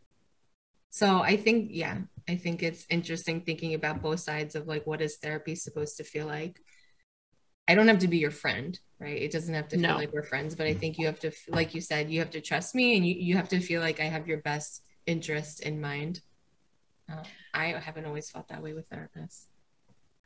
So 0.90 1.20
I 1.20 1.36
think, 1.36 1.70
yeah, 1.72 1.98
I 2.28 2.36
think 2.36 2.62
it's 2.62 2.86
interesting 2.90 3.40
thinking 3.40 3.74
about 3.74 4.02
both 4.02 4.20
sides 4.20 4.54
of 4.54 4.68
like 4.68 4.86
what 4.86 5.00
is 5.00 5.16
therapy 5.16 5.56
supposed 5.56 5.96
to 5.96 6.04
feel 6.04 6.26
like. 6.26 6.60
I 7.66 7.74
don't 7.74 7.88
have 7.88 7.98
to 7.98 8.08
be 8.08 8.18
your 8.18 8.30
friend, 8.30 8.78
right? 9.00 9.20
It 9.20 9.32
doesn't 9.32 9.52
have 9.52 9.66
to 9.70 9.76
feel 9.76 9.96
like 9.96 10.12
we're 10.12 10.22
friends, 10.22 10.54
but 10.54 10.68
I 10.68 10.74
think 10.74 10.98
you 10.98 11.06
have 11.06 11.18
to, 11.20 11.32
like 11.48 11.74
you 11.74 11.80
said, 11.80 12.08
you 12.08 12.20
have 12.20 12.30
to 12.30 12.40
trust 12.40 12.76
me 12.76 12.96
and 12.96 13.04
you, 13.04 13.16
you 13.16 13.34
have 13.34 13.48
to 13.48 13.58
feel 13.58 13.80
like 13.80 13.98
I 13.98 14.04
have 14.04 14.28
your 14.28 14.38
best 14.42 14.84
interest 15.06 15.58
in 15.58 15.80
mind. 15.80 16.20
Uh, 17.10 17.24
I 17.52 17.66
haven't 17.66 18.06
always 18.06 18.30
felt 18.30 18.46
that 18.50 18.62
way 18.62 18.74
with 18.74 18.88
therapists. 18.90 19.46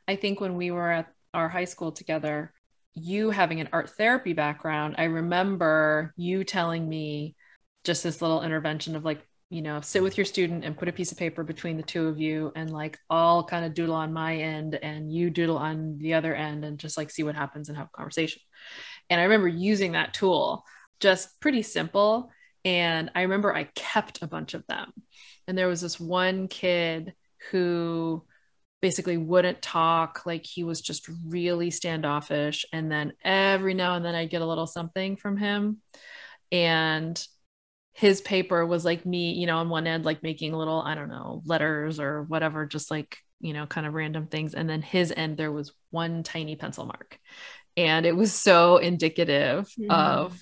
I 0.07 0.15
think 0.15 0.39
when 0.39 0.57
we 0.57 0.69
were 0.69 0.91
at 0.91 1.11
our 1.33 1.49
high 1.49 1.65
school 1.65 1.91
together, 1.91 2.53
you 2.93 3.29
having 3.29 3.61
an 3.61 3.69
art 3.71 3.89
therapy 3.91 4.33
background, 4.33 4.95
I 4.97 5.05
remember 5.05 6.13
you 6.17 6.43
telling 6.43 6.87
me 6.87 7.35
just 7.83 8.03
this 8.03 8.21
little 8.21 8.43
intervention 8.43 8.95
of 8.95 9.05
like, 9.05 9.25
you 9.49 9.61
know, 9.61 9.81
sit 9.81 10.03
with 10.03 10.17
your 10.17 10.25
student 10.25 10.63
and 10.63 10.77
put 10.77 10.87
a 10.87 10.93
piece 10.93 11.11
of 11.11 11.17
paper 11.17 11.43
between 11.43 11.77
the 11.77 11.83
two 11.83 12.07
of 12.07 12.19
you 12.19 12.51
and 12.55 12.71
like 12.71 12.97
I'll 13.09 13.43
kind 13.43 13.65
of 13.65 13.73
doodle 13.73 13.95
on 13.95 14.13
my 14.13 14.37
end 14.37 14.75
and 14.75 15.11
you 15.11 15.29
doodle 15.29 15.57
on 15.57 15.97
the 15.97 16.13
other 16.13 16.33
end 16.33 16.63
and 16.63 16.77
just 16.77 16.97
like 16.97 17.09
see 17.09 17.23
what 17.23 17.35
happens 17.35 17.67
and 17.67 17.77
have 17.77 17.87
a 17.87 17.97
conversation. 17.97 18.41
And 19.09 19.19
I 19.19 19.23
remember 19.23 19.47
using 19.47 19.93
that 19.93 20.13
tool, 20.13 20.63
just 20.99 21.39
pretty 21.41 21.63
simple. 21.63 22.31
And 22.63 23.09
I 23.15 23.23
remember 23.23 23.53
I 23.53 23.65
kept 23.75 24.21
a 24.21 24.27
bunch 24.27 24.53
of 24.53 24.65
them. 24.67 24.93
And 25.47 25.57
there 25.57 25.67
was 25.67 25.81
this 25.81 25.99
one 25.99 26.47
kid 26.47 27.13
who 27.49 28.23
basically 28.81 29.17
wouldn't 29.17 29.61
talk. 29.61 30.23
Like 30.25 30.45
he 30.45 30.63
was 30.63 30.81
just 30.81 31.07
really 31.27 31.69
standoffish. 31.69 32.65
And 32.73 32.91
then 32.91 33.13
every 33.23 33.73
now 33.73 33.95
and 33.95 34.03
then 34.03 34.15
i'd 34.15 34.29
get 34.29 34.41
a 34.41 34.47
little 34.47 34.67
something 34.67 35.15
from 35.15 35.37
him. 35.37 35.77
And 36.51 37.25
his 37.93 38.21
paper 38.21 38.65
was 38.65 38.85
like 38.85 39.05
me 39.05 39.33
you 39.33 39.45
know 39.45 39.57
on 39.57 39.69
one 39.69 39.85
end 39.85 40.05
like 40.05 40.23
making 40.23 40.53
little 40.53 40.81
i 40.81 40.95
don't 40.95 41.09
know 41.09 41.41
letters 41.45 41.99
or 41.99 42.23
whatever 42.23 42.65
just 42.65 42.89
like 42.89 43.17
you 43.41 43.51
know 43.51 43.65
kind 43.65 43.85
of 43.87 43.93
random 43.93 44.27
things. 44.27 44.53
And 44.53 44.69
then 44.69 44.81
his 44.81 45.13
end 45.15 45.37
there 45.37 45.51
was 45.51 45.73
one 45.89 46.23
tiny 46.23 46.55
pencil 46.55 46.85
mark. 46.85 47.19
And 47.77 48.05
it 48.05 48.15
was 48.15 48.33
so 48.33 48.77
indicative 48.77 49.69
mm-hmm. 49.79 49.91
of 49.91 50.41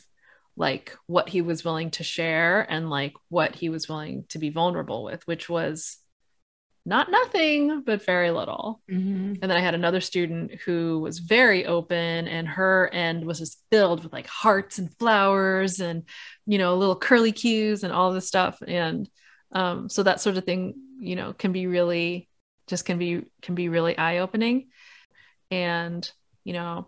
like 0.58 0.97
what 1.08 1.30
he 1.30 1.41
was 1.41 1.63
willing 1.63 1.91
to 1.91 2.04
share 2.04 2.62
and 2.69 2.89
like 2.89 3.13
what 3.30 3.56
he 3.56 3.69
was 3.69 3.88
willing 3.88 4.25
to 4.30 4.39
be 4.39 4.49
vulnerable 4.49 5.04
with 5.06 5.25
which 5.25 5.47
was 5.47 5.97
not 6.89 7.12
nothing, 7.12 7.84
but 7.86 8.04
very 8.04 8.32
little. 8.32 8.82
Mm-hmm. 8.91 9.36
And 9.41 9.43
then 9.43 9.52
I 9.52 9.60
had 9.60 9.75
another 9.75 10.02
student 10.02 10.56
who 10.65 10.99
was 10.99 11.19
very 11.19 11.67
open, 11.67 12.28
and 12.28 12.47
her 12.47 12.89
end 12.91 13.25
was 13.25 13.38
just 13.38 13.63
filled 13.69 14.04
with 14.04 14.12
like 14.12 14.25
hearts 14.25 14.80
and 14.80 14.91
flowers 14.97 15.80
and, 15.80 16.04
you 16.47 16.58
know, 16.58 16.75
little 16.75 16.95
curly 16.95 17.32
cues 17.32 17.84
and 17.84 17.93
all 17.93 18.12
this 18.12 18.28
stuff. 18.28 18.62
And 18.67 19.08
um, 19.52 19.88
so 19.88 20.02
that 20.02 20.19
sort 20.19 20.38
of 20.38 20.45
thing, 20.45 20.73
you 20.99 21.15
know, 21.15 21.32
can 21.32 21.52
be 21.52 21.67
really 21.67 22.28
just 22.65 22.86
can 22.86 22.97
be 22.97 23.23
can 23.43 23.54
be 23.54 23.69
really 23.69 23.95
eye 23.95 24.17
opening. 24.17 24.69
And 25.52 26.10
you 26.43 26.54
know, 26.54 26.88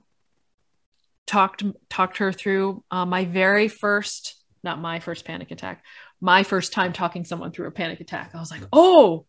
talked 1.27 1.63
talked 1.89 2.17
her 2.17 2.33
through 2.33 2.83
uh, 2.89 3.05
my 3.05 3.25
very 3.25 3.67
first, 3.67 4.35
not 4.63 4.81
my 4.81 4.99
first 4.99 5.25
panic 5.25 5.51
attack, 5.51 5.83
my 6.19 6.41
first 6.41 6.73
time 6.73 6.91
talking 6.91 7.23
someone 7.23 7.51
through 7.51 7.67
a 7.67 7.71
panic 7.71 7.99
attack. 7.99 8.31
I 8.33 8.39
was 8.39 8.49
like, 8.49 8.63
oh 8.73 9.27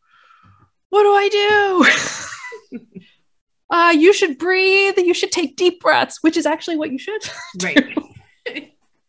what 0.92 1.05
do 1.05 1.12
I 1.14 2.68
do? 2.70 2.78
uh, 3.70 3.94
you 3.96 4.12
should 4.12 4.37
breathe. 4.37 4.98
You 4.98 5.14
should 5.14 5.33
take 5.33 5.57
deep 5.57 5.81
breaths, 5.81 6.18
which 6.20 6.37
is 6.37 6.44
actually 6.44 6.76
what 6.76 6.92
you 6.92 6.98
should. 6.98 7.22
Right. 7.62 7.94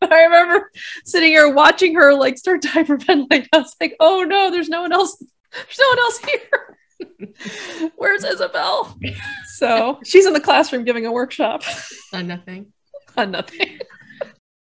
I 0.02 0.24
remember 0.24 0.69
sitting 1.06 1.30
here 1.30 1.54
watching 1.54 1.96
her 1.96 2.13
like 2.13 2.38
start 2.38 2.62
to 2.63 2.67
hyperventilate. 2.69 3.48
I 3.54 3.58
was 3.58 3.76
like, 3.82 3.96
oh 4.00 4.24
no, 4.24 4.50
there's 4.52 4.69
no 4.69 4.82
one 4.82 4.93
else. 4.93 5.17
There's 5.52 5.80
no 5.80 5.89
one 5.89 6.00
else 6.00 6.19
here. 6.19 7.91
Where's 7.96 8.24
Isabelle? 8.24 8.98
So 9.56 10.00
she's 10.04 10.26
in 10.26 10.34
the 10.34 10.41
classroom 10.41 10.84
giving 10.84 11.06
a 11.06 11.12
workshop 11.12 11.63
on 12.13 12.28
nothing. 12.28 12.74
on 13.17 13.32
nothing. 13.32 13.80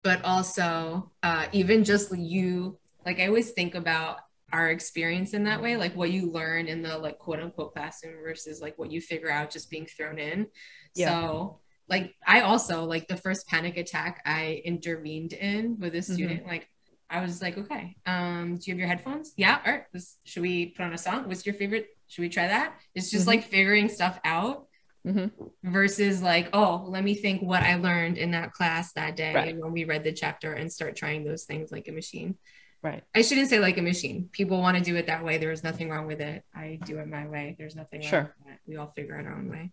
But 0.03 0.23
also, 0.23 1.11
uh, 1.21 1.47
even 1.51 1.83
just 1.83 2.15
you, 2.15 2.77
like 3.05 3.19
I 3.19 3.27
always 3.27 3.51
think 3.51 3.75
about 3.75 4.17
our 4.51 4.69
experience 4.69 5.33
in 5.33 5.43
that 5.43 5.61
way 5.61 5.77
like 5.77 5.95
what 5.95 6.11
you 6.11 6.31
learn 6.31 6.67
in 6.67 6.81
the 6.81 6.97
like 6.97 7.17
quote 7.17 7.39
unquote 7.39 7.73
classroom 7.73 8.15
versus 8.23 8.61
like 8.61 8.77
what 8.77 8.91
you 8.91 9.01
figure 9.01 9.31
out 9.31 9.51
just 9.51 9.69
being 9.69 9.85
thrown 9.85 10.17
in 10.19 10.47
yeah. 10.95 11.21
so 11.21 11.59
like 11.87 12.13
i 12.25 12.41
also 12.41 12.85
like 12.85 13.07
the 13.07 13.17
first 13.17 13.47
panic 13.47 13.77
attack 13.77 14.21
i 14.25 14.61
intervened 14.65 15.33
in 15.33 15.77
with 15.79 15.95
a 15.95 16.01
student 16.01 16.41
mm-hmm. 16.41 16.49
like 16.49 16.67
I 17.09 17.21
was 17.21 17.41
like, 17.41 17.57
okay, 17.57 17.95
um, 18.05 18.57
do 18.57 18.61
you 18.65 18.73
have 18.73 18.79
your 18.79 18.87
headphones? 18.87 19.33
Yeah. 19.35 19.59
All 19.65 19.71
right. 19.71 19.83
Let's, 19.93 20.17
should 20.25 20.43
we 20.43 20.67
put 20.67 20.83
on 20.83 20.93
a 20.93 20.97
song? 20.97 21.27
What's 21.27 21.45
your 21.45 21.55
favorite? 21.55 21.87
Should 22.07 22.21
we 22.21 22.29
try 22.29 22.47
that? 22.47 22.75
It's 22.93 23.09
just 23.09 23.25
Mhm. 23.25 23.27
like 23.27 23.43
figuring 23.45 23.89
stuff 23.89 24.19
out 24.23 24.67
Mhm. 25.05 25.31
versus 25.63 26.21
like, 26.21 26.49
oh, 26.53 26.85
let 26.87 27.03
me 27.03 27.15
think 27.15 27.41
what 27.41 27.63
I 27.63 27.75
learned 27.75 28.17
in 28.17 28.31
that 28.31 28.51
class 28.51 28.93
that 28.93 29.15
day 29.15 29.33
Right. 29.33 29.57
when 29.57 29.71
we 29.71 29.85
read 29.85 30.03
the 30.03 30.11
chapter 30.11 30.53
and 30.53 30.71
start 30.71 30.95
trying 30.95 31.23
those 31.23 31.45
things 31.45 31.71
like 31.71 31.87
a 31.87 31.91
machine. 31.91 32.37
Right. 32.81 33.03
I 33.13 33.21
shouldn't 33.21 33.49
say 33.49 33.59
like 33.59 33.77
a 33.77 33.81
machine. 33.81 34.29
People 34.31 34.61
want 34.61 34.77
to 34.77 34.83
do 34.83 34.95
it 34.95 35.07
that 35.07 35.23
way. 35.23 35.37
There's 35.37 35.63
nothing 35.63 35.89
wrong 35.89 36.07
with 36.07 36.21
it. 36.21 36.43
I 36.55 36.79
do 36.85 36.99
it 36.99 37.07
my 37.07 37.27
way. 37.27 37.55
There's 37.57 37.75
nothing 37.75 38.01
wrong 38.01 38.09
Sure. 38.09 38.35
with 38.37 38.47
that. 38.47 38.59
We 38.65 38.77
all 38.77 38.87
figure 38.87 39.19
it 39.19 39.25
our 39.25 39.33
own 39.33 39.49
way. 39.49 39.71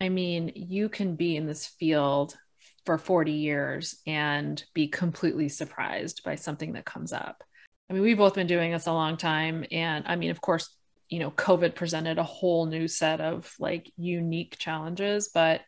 I 0.00 0.10
mean, 0.10 0.52
you 0.54 0.88
can 0.90 1.16
be 1.16 1.36
in 1.36 1.46
this 1.46 1.66
field 1.66 2.36
for 2.84 2.98
40 2.98 3.32
years 3.32 3.96
and 4.06 4.62
be 4.74 4.88
completely 4.88 5.48
surprised 5.48 6.22
by 6.22 6.34
something 6.34 6.74
that 6.74 6.84
comes 6.84 7.12
up. 7.12 7.42
I 7.88 7.94
mean, 7.94 8.02
we've 8.02 8.18
both 8.18 8.34
been 8.34 8.46
doing 8.46 8.72
this 8.72 8.86
a 8.86 8.92
long 8.92 9.16
time. 9.16 9.64
And 9.70 10.04
I 10.06 10.16
mean, 10.16 10.30
of 10.30 10.40
course, 10.40 10.68
you 11.08 11.20
know, 11.20 11.30
COVID 11.30 11.74
presented 11.74 12.18
a 12.18 12.22
whole 12.22 12.66
new 12.66 12.88
set 12.88 13.20
of 13.20 13.54
like 13.58 13.90
unique 13.96 14.56
challenges. 14.58 15.30
But 15.32 15.62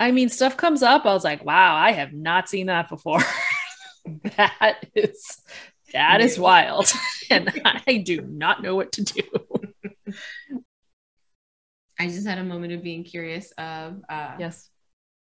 I 0.00 0.10
mean, 0.10 0.28
stuff 0.28 0.56
comes 0.56 0.82
up. 0.82 1.04
I 1.04 1.12
was 1.12 1.24
like, 1.24 1.44
wow, 1.44 1.76
I 1.76 1.92
have 1.92 2.12
not 2.12 2.48
seen 2.48 2.66
that 2.66 2.88
before. 2.88 3.20
that 4.36 4.86
is 4.94 5.42
that 5.92 6.20
is 6.20 6.38
wild. 6.38 6.90
and 7.30 7.50
I 7.86 7.98
do 7.98 8.20
not 8.22 8.62
know 8.62 8.74
what 8.74 8.92
to 8.92 9.04
do. 9.04 9.22
I 11.98 12.08
just 12.08 12.26
had 12.26 12.38
a 12.38 12.44
moment 12.44 12.72
of 12.72 12.82
being 12.82 13.04
curious 13.04 13.52
of 13.52 14.02
uh 14.08 14.34
Yes. 14.38 14.68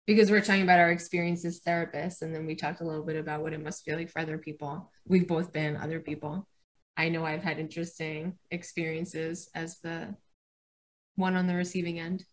because 0.07 0.31
we're 0.31 0.41
talking 0.41 0.63
about 0.63 0.79
our 0.79 0.91
experience 0.91 1.45
as 1.45 1.61
therapists 1.61 2.21
and 2.21 2.33
then 2.33 2.45
we 2.45 2.55
talked 2.55 2.81
a 2.81 2.83
little 2.83 3.05
bit 3.05 3.15
about 3.15 3.41
what 3.41 3.53
it 3.53 3.63
must 3.63 3.83
feel 3.83 3.95
like 3.97 4.09
for 4.09 4.19
other 4.19 4.37
people 4.37 4.91
we've 5.07 5.27
both 5.27 5.53
been 5.53 5.77
other 5.77 5.99
people 5.99 6.47
i 6.97 7.09
know 7.09 7.25
i've 7.25 7.43
had 7.43 7.59
interesting 7.59 8.37
experiences 8.51 9.49
as 9.55 9.79
the 9.79 10.15
one 11.15 11.35
on 11.35 11.47
the 11.47 11.55
receiving 11.55 11.99
end 11.99 12.25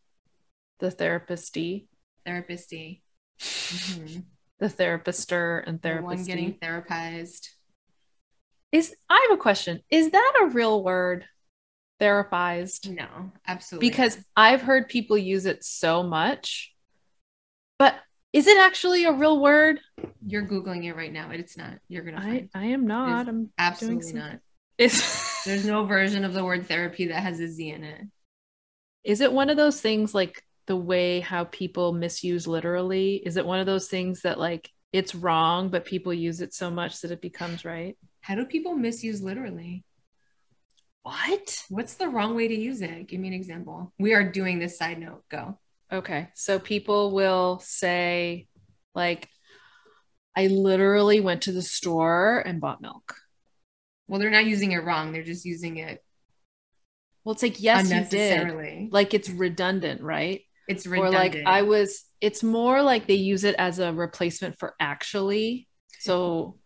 The 0.81 0.91
therapist-y, 0.91 1.85
therapist 2.25 2.71
mm-hmm. 3.41 4.21
the 4.59 4.67
therapister 4.69 5.63
and 5.67 5.79
the 5.81 5.89
therapist 5.89 6.05
one 6.05 6.25
getting 6.25 6.55
therapized 6.55 7.49
Is 8.73 8.95
I 9.09 9.27
have 9.29 9.39
a 9.39 9.41
question. 9.41 9.81
Is 9.91 10.11
that 10.11 10.33
a 10.43 10.47
real 10.47 10.83
word? 10.83 11.25
Therapized? 12.01 12.89
no 12.89 13.31
absolutely 13.47 13.91
Because 13.91 14.17
I've 14.35 14.63
heard 14.63 14.89
people 14.89 15.19
use 15.19 15.45
it 15.45 15.63
so 15.63 16.03
much. 16.03 16.73
But 17.79 17.95
is 18.33 18.47
it 18.47 18.59
actually 18.59 19.05
a 19.05 19.13
real 19.13 19.41
word? 19.41 19.81
you're 20.27 20.47
googling 20.47 20.85
it 20.85 20.95
right 20.95 21.13
now 21.13 21.31
it's 21.31 21.57
not 21.57 21.73
you're 21.89 22.05
gonna 22.05 22.19
I, 22.19 22.21
find 22.21 22.51
I 22.55 22.65
am 22.67 22.87
not. 22.87 23.29
I'm 23.29 23.51
absolutely 23.59 24.15
not 24.15 24.39
is 24.79 25.43
there's 25.45 25.67
no 25.67 25.85
version 25.85 26.25
of 26.25 26.33
the 26.33 26.45
word 26.45 26.67
therapy 26.67 27.09
that 27.09 27.23
has 27.23 27.41
a 27.41 27.49
z 27.49 27.71
in 27.71 27.85
it 27.85 28.03
is 29.05 29.21
it 29.21 29.33
one 29.33 29.51
of 29.51 29.57
those 29.57 29.81
things 29.81 30.15
like 30.15 30.43
the 30.67 30.77
way 30.77 31.19
how 31.19 31.45
people 31.45 31.93
misuse 31.93 32.47
literally? 32.47 33.17
Is 33.17 33.37
it 33.37 33.45
one 33.47 33.59
of 33.59 33.67
those 33.67 33.89
things 33.89 34.23
that 34.23 34.39
like 34.39 34.71
it's 34.93 35.15
wrong, 35.15 35.69
but 35.69 35.85
people 35.85 36.15
use 36.15 36.41
it 36.41 36.55
so 36.55 36.71
much 36.71 37.01
that 37.01 37.11
it 37.11 37.21
becomes 37.21 37.65
right? 37.65 37.97
How 38.21 38.35
do 38.35 38.45
people 38.45 38.75
misuse 38.75 39.23
literally 39.23 39.85
What? 41.03 41.65
What's 41.71 41.95
the 41.95 42.09
wrong 42.09 42.37
way 42.37 42.47
to 42.49 42.55
use 42.55 42.83
it? 42.83 43.09
Give 43.09 43.19
me 43.21 43.29
an 43.29 43.35
example. 43.35 43.93
We 43.99 44.13
are 44.13 44.23
doing 44.31 44.59
this 44.59 44.77
side 44.77 44.99
note. 44.99 45.25
Go. 45.31 45.59
Okay. 45.91 46.29
So 46.35 46.59
people 46.59 47.13
will 47.13 47.59
say, 47.65 48.49
like, 48.95 49.29
I 50.37 50.49
literally 50.49 51.21
went 51.21 51.43
to 51.43 51.53
the 51.53 51.63
store 51.63 52.39
and 52.41 52.61
bought 52.61 52.83
milk. 52.83 53.17
Well, 54.09 54.21
they're 54.21 54.31
not 54.31 54.45
using 54.45 54.73
it 54.73 54.85
wrong. 54.85 55.13
They're 55.13 55.23
just 55.25 55.45
using 55.45 55.79
it 55.79 56.03
Well, 57.25 57.33
it's 57.33 57.43
like, 57.43 57.61
yes, 57.61 57.91
you 57.91 58.05
did. 58.05 58.93
Like 58.93 59.15
it's 59.15 59.29
redundant, 59.29 60.03
right? 60.03 60.43
It's 60.69 60.87
redundant. 60.87 61.15
Or 61.15 61.19
like 61.19 61.47
I 61.47 61.63
was, 61.63 62.05
it's 62.21 62.43
more 62.43 62.83
like 62.83 63.07
they 63.07 63.15
use 63.15 63.45
it 63.45 63.55
as 63.59 63.79
a 63.79 63.93
replacement 63.93 64.59
for 64.59 64.75
actually. 64.79 65.69
So, 65.99 66.60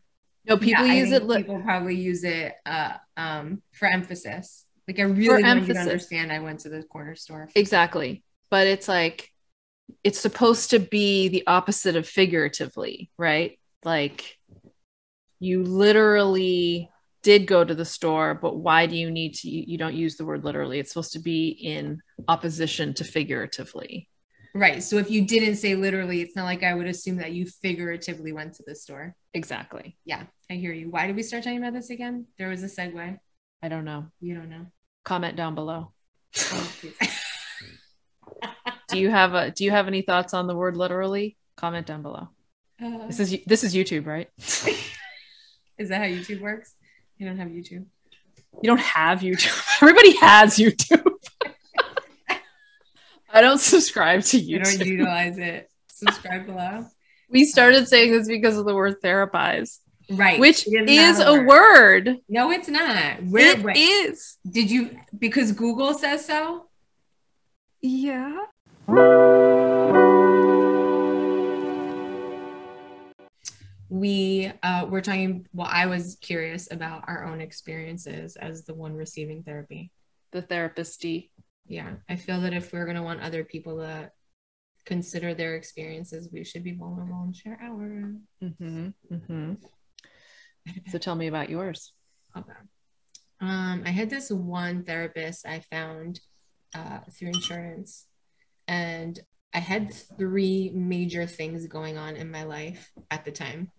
no, 0.47 0.57
people 0.57 0.87
Yeah, 0.87 0.95
use 0.95 1.13
it. 1.13 1.25
Li- 1.25 1.39
people 1.39 1.61
probably 1.61 1.97
use 1.97 2.25
it 2.25 2.55
uh, 2.67 2.95
um, 3.17 3.63
for 3.73 3.87
emphasis. 3.87 4.67
Like 4.87 4.99
I 4.99 5.03
really 5.03 5.43
want 5.43 5.67
you 5.67 5.75
to 5.75 5.81
understand. 5.81 6.31
I 6.31 6.41
went 6.41 6.61
to 6.61 6.69
the 6.69 6.83
corner 6.83 7.17
store. 7.17 7.49
exactly. 7.55 8.23
But 8.51 8.67
it's 8.67 8.89
like, 8.89 9.31
it's 10.03 10.21
supposed 10.21 10.71
to 10.71 10.79
be 10.79 11.29
the 11.29 11.47
opposite 11.47 11.97
of 11.97 12.07
figuratively, 12.07 13.11
right? 13.19 13.59
Like, 13.85 14.39
you 15.41 15.63
literally 15.63 16.91
did 17.23 17.47
go 17.47 17.65
to 17.65 17.75
the 17.75 17.85
store, 17.85 18.35
but 18.35 18.57
why 18.57 18.87
do 18.87 18.97
you 18.97 19.11
need 19.11 19.35
to? 19.35 19.49
You, 19.49 19.65
you 19.67 19.79
don't 19.79 19.95
use 19.95 20.17
the 20.17 20.25
word 20.25 20.45
literally. 20.45 20.79
It's 20.79 20.91
supposed 20.91 21.13
to 21.15 21.19
be 21.19 21.49
in 21.49 22.01
opposition 22.29 22.95
to 22.95 23.05
figuratively. 23.05 24.09
Right. 24.55 24.83
So 24.85 24.99
if 24.99 25.11
you 25.11 25.27
didn't 25.27 25.57
say 25.57 25.75
literally, 25.75 26.21
it's 26.21 26.37
not 26.37 26.45
like 26.45 26.63
I 26.63 26.75
would 26.75 26.87
assume 26.87 27.17
that 27.17 27.33
you 27.33 27.45
figuratively 27.45 28.33
went 28.33 28.55
to 28.55 28.63
the 28.65 28.77
store. 28.77 29.17
Exactly. 29.35 29.97
Yeah, 30.05 30.23
I 30.49 30.55
hear 30.55 30.73
you. 30.73 30.91
Why 30.91 31.09
did 31.09 31.17
we 31.17 31.25
start 31.25 31.43
talking 31.43 31.59
about 31.59 31.73
this 31.73 31.91
again? 31.91 32.27
There 32.39 32.49
was 32.49 32.63
a 32.63 32.67
segue. 32.67 33.19
I 33.63 33.69
don't 33.69 33.85
know. 33.85 34.07
You 34.21 34.37
don't 34.37 34.51
know. 34.51 34.67
Comment 35.05 35.37
down 35.37 35.57
below. 35.57 35.93
Oh. 36.53 36.73
Do 38.89 38.99
you 38.99 39.11
have 39.11 39.35
a 39.35 39.51
Do 39.51 39.65
you 39.65 39.73
have 39.73 39.89
any 39.89 40.03
thoughts 40.03 40.35
on 40.35 40.47
the 40.47 40.55
word 40.55 40.77
literally? 40.77 41.37
Comment 41.57 41.85
down 41.87 42.03
below. 42.03 42.29
Uh, 42.81 43.07
This 43.09 43.19
is 43.21 43.37
this 43.47 43.65
is 43.65 43.75
YouTube, 43.75 44.07
right? 44.07 44.29
is 45.79 45.89
that 45.89 45.99
how 45.99 46.07
YouTube 46.07 46.41
works? 46.41 46.75
You 47.19 47.27
don't 47.27 47.39
have 47.39 47.49
YouTube. 47.49 47.87
You 48.63 48.69
don't 48.69 48.81
have 48.81 49.21
YouTube. 49.21 49.65
Everybody 49.83 50.17
has 50.17 50.59
YouTube. 50.59 51.14
I 53.35 53.41
don't 53.41 53.59
subscribe 53.61 54.23
to 54.23 54.39
You 54.39 54.61
don't 54.61 54.79
utilize 54.87 55.37
it. 55.39 55.69
Subscribe 55.91 56.47
below. 56.47 56.87
We 57.29 57.45
started 57.45 57.89
saying 57.89 58.13
this 58.13 58.29
because 58.29 58.57
of 58.57 58.65
the 58.65 58.75
word 58.75 59.03
therapize, 59.03 59.79
Right. 60.09 60.39
which 60.39 60.69
is, 60.69 61.19
not 61.19 61.37
a 61.39 61.43
word. 61.43 62.19
No, 62.29 62.51
it's 62.53 62.69
not. 62.69 63.25
Where 63.25 63.57
It 63.59 63.63
wait, 63.65 63.77
is. 63.77 64.37
did 64.49 64.71
you 64.71 64.97
because 65.19 65.51
Google 65.53 65.95
says 65.95 66.25
so? 66.25 66.67
Yeah. 67.83 68.39
We 73.89 74.51
uh 74.63 74.87
we're 74.89 75.01
talking 75.01 75.47
well, 75.53 75.69
I 75.71 75.87
was 75.87 76.17
curious 76.21 76.71
about 76.71 77.05
our 77.07 77.25
own 77.25 77.41
experiences 77.41 78.37
as 78.37 78.65
the 78.65 78.75
one 78.75 78.95
receiving 78.95 79.43
therapy. 79.43 79.91
The 80.33 80.43
therapist-y. 80.43 81.29
Yeah. 81.67 81.95
I 82.09 82.17
feel 82.17 82.41
that 82.43 82.53
if 82.53 82.73
we're 82.73 82.87
gonna 82.87 83.03
want 83.03 83.23
other 83.23 83.45
people 83.45 83.79
to 83.79 84.11
consider 84.85 85.35
their 85.35 85.55
experiences, 85.55 86.29
we 86.33 86.45
should 86.45 86.65
be 86.65 86.73
vulnerable 86.73 87.23
and 87.23 87.35
share 87.35 87.59
ours. 87.63 88.17
Mm-hmm. 88.43 88.89
Mm-hmm. 89.13 89.53
So 90.91 90.99
tell 90.99 91.15
me 91.15 91.27
about 91.27 91.51
yours. 91.51 91.93
Okay. 92.37 92.53
Um, 93.41 93.83
I 93.85 93.91
had 93.91 94.11
this 94.11 94.31
one 94.31 94.85
therapist 94.85 95.47
I 95.47 95.61
found 95.71 96.21
uh, 96.75 97.01
through 97.13 97.29
insurance, 97.29 98.07
and 98.67 99.19
I 99.53 99.59
had 99.59 99.93
three 99.93 100.71
major 100.75 101.27
things 101.27 101.67
going 101.67 101.99
on 101.99 102.17
in 102.17 102.31
my 102.31 102.45
life 102.45 102.91
at 103.11 103.25
the 103.25 103.33
time, 103.33 103.71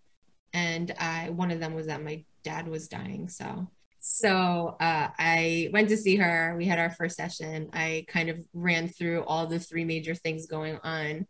and 0.54 0.91
I 1.00 1.30
one 1.32 1.52
of 1.52 1.60
them 1.60 1.74
was 1.74 1.88
that 1.88 2.04
my 2.04 2.24
dad 2.43 2.67
was 2.67 2.88
dying. 2.88 3.28
So, 3.28 3.69
so 4.08 4.78
uh, 4.80 5.08
I 5.18 5.70
went 5.74 5.89
to 5.89 5.98
see 5.98 6.15
her. 6.18 6.54
We 6.56 6.65
had 6.65 6.78
our 6.78 6.91
first 6.91 7.15
session. 7.18 7.70
I 7.74 8.06
kind 8.08 8.30
of 8.30 8.39
ran 8.54 8.88
through 8.88 9.24
all 9.24 9.48
the 9.48 9.58
three 9.60 9.84
major 9.84 10.13
things 10.13 10.46
going 10.46 10.78
on. 10.84 11.26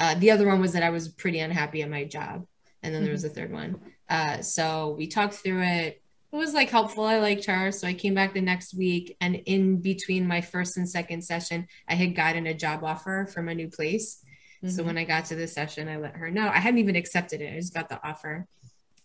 Uh, 0.00 0.16
the 0.16 0.32
other 0.32 0.46
one 0.48 0.60
was 0.60 0.72
that 0.72 0.82
I 0.82 0.90
was 0.90 1.08
pretty 1.08 1.38
unhappy 1.38 1.82
at 1.82 1.88
my 1.88 2.04
job, 2.04 2.44
and 2.82 2.92
then 2.92 3.04
there 3.04 3.12
was 3.12 3.22
a 3.22 3.28
third 3.28 3.52
one. 3.52 3.80
Uh, 4.08 4.42
so 4.42 4.96
we 4.98 5.06
talked 5.06 5.34
through 5.34 5.62
it 5.62 6.02
it 6.32 6.36
was 6.36 6.52
like 6.52 6.68
helpful. 6.68 7.04
I 7.04 7.18
liked 7.18 7.44
her. 7.46 7.70
So 7.70 7.86
I 7.86 7.94
came 7.94 8.14
back 8.14 8.34
the 8.34 8.40
next 8.40 8.74
week. 8.74 9.16
And 9.20 9.36
in 9.46 9.80
between 9.80 10.26
my 10.26 10.40
first 10.40 10.76
and 10.76 10.88
second 10.88 11.22
session, 11.22 11.66
I 11.88 11.94
had 11.94 12.14
gotten 12.16 12.46
a 12.46 12.54
job 12.54 12.82
offer 12.84 13.28
from 13.32 13.48
a 13.48 13.54
new 13.54 13.68
place. 13.68 14.22
So 14.66 14.82
Mhm. 14.82 14.86
when 14.86 14.98
I 14.98 15.04
got 15.04 15.26
to 15.26 15.36
the 15.36 15.46
session, 15.46 15.88
I 15.88 15.96
let 15.96 16.16
her 16.16 16.30
know. 16.30 16.48
I 16.48 16.58
hadn't 16.58 16.80
even 16.80 16.96
accepted 16.96 17.40
it. 17.40 17.54
I 17.54 17.56
just 17.56 17.72
got 17.72 17.88
the 17.88 18.04
offer. 18.06 18.46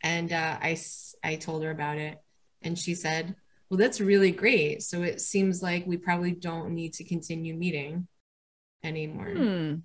And 0.03 0.33
uh, 0.33 0.57
I, 0.59 0.77
I 1.23 1.35
told 1.35 1.63
her 1.63 1.71
about 1.71 1.99
it. 1.99 2.17
And 2.61 2.77
she 2.77 2.95
said, 2.95 3.35
Well, 3.69 3.77
that's 3.77 4.01
really 4.01 4.31
great. 4.31 4.83
So 4.83 5.01
it 5.03 5.21
seems 5.21 5.61
like 5.61 5.85
we 5.87 5.97
probably 5.97 6.31
don't 6.33 6.73
need 6.73 6.93
to 6.93 7.03
continue 7.03 7.55
meeting 7.55 8.07
anymore. 8.83 9.29
Hmm. 9.29 9.75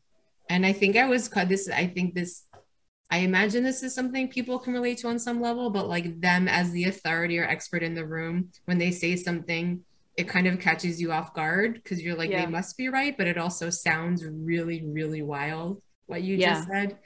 And 0.48 0.64
I 0.64 0.72
think 0.72 0.96
I 0.96 1.06
was 1.06 1.28
caught 1.28 1.48
this, 1.48 1.68
I 1.68 1.86
think 1.88 2.14
this, 2.14 2.44
I 3.10 3.18
imagine 3.18 3.62
this 3.64 3.82
is 3.82 3.94
something 3.94 4.28
people 4.28 4.58
can 4.58 4.72
relate 4.72 4.98
to 4.98 5.08
on 5.08 5.18
some 5.18 5.40
level, 5.40 5.70
but 5.70 5.88
like 5.88 6.20
them 6.20 6.48
as 6.48 6.70
the 6.70 6.84
authority 6.84 7.38
or 7.38 7.44
expert 7.44 7.82
in 7.82 7.94
the 7.94 8.06
room, 8.06 8.50
when 8.64 8.78
they 8.78 8.90
say 8.90 9.16
something, 9.16 9.80
it 10.16 10.28
kind 10.28 10.46
of 10.46 10.60
catches 10.60 11.00
you 11.00 11.12
off 11.12 11.34
guard 11.34 11.74
because 11.74 12.00
you're 12.02 12.16
like, 12.16 12.30
Yeah. 12.30 12.44
they 12.44 12.50
must 12.50 12.76
be 12.76 12.88
right, 12.88 13.16
but 13.16 13.26
it 13.26 13.38
also 13.38 13.70
sounds 13.70 14.24
really, 14.24 14.82
really 14.84 15.22
wild 15.22 15.82
what 16.06 16.22
you 16.22 16.36
Yeah. 16.36 16.54
just 16.54 16.68
said. 16.68 16.98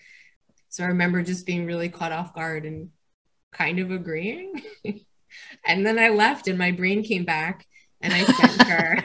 So 0.69 0.85
I 0.85 0.89
remember 0.89 1.23
just 1.23 1.47
being 1.47 1.67
really 1.67 1.89
caught 1.89 2.13
off 2.13 2.35
guard 2.35 2.65
and 2.65 2.91
kind 3.53 3.79
of 3.79 3.91
agreeing. 3.91 4.53
and 5.67 5.85
then 5.85 5.99
I 5.99 6.09
left 6.09 6.49
and 6.49 6.59
my 6.59 6.73
brain 6.73 7.03
came 7.03 7.25
back 7.25 7.67
and 8.01 8.13
I 8.13 8.25
sent 8.25 8.63
her 8.63 9.05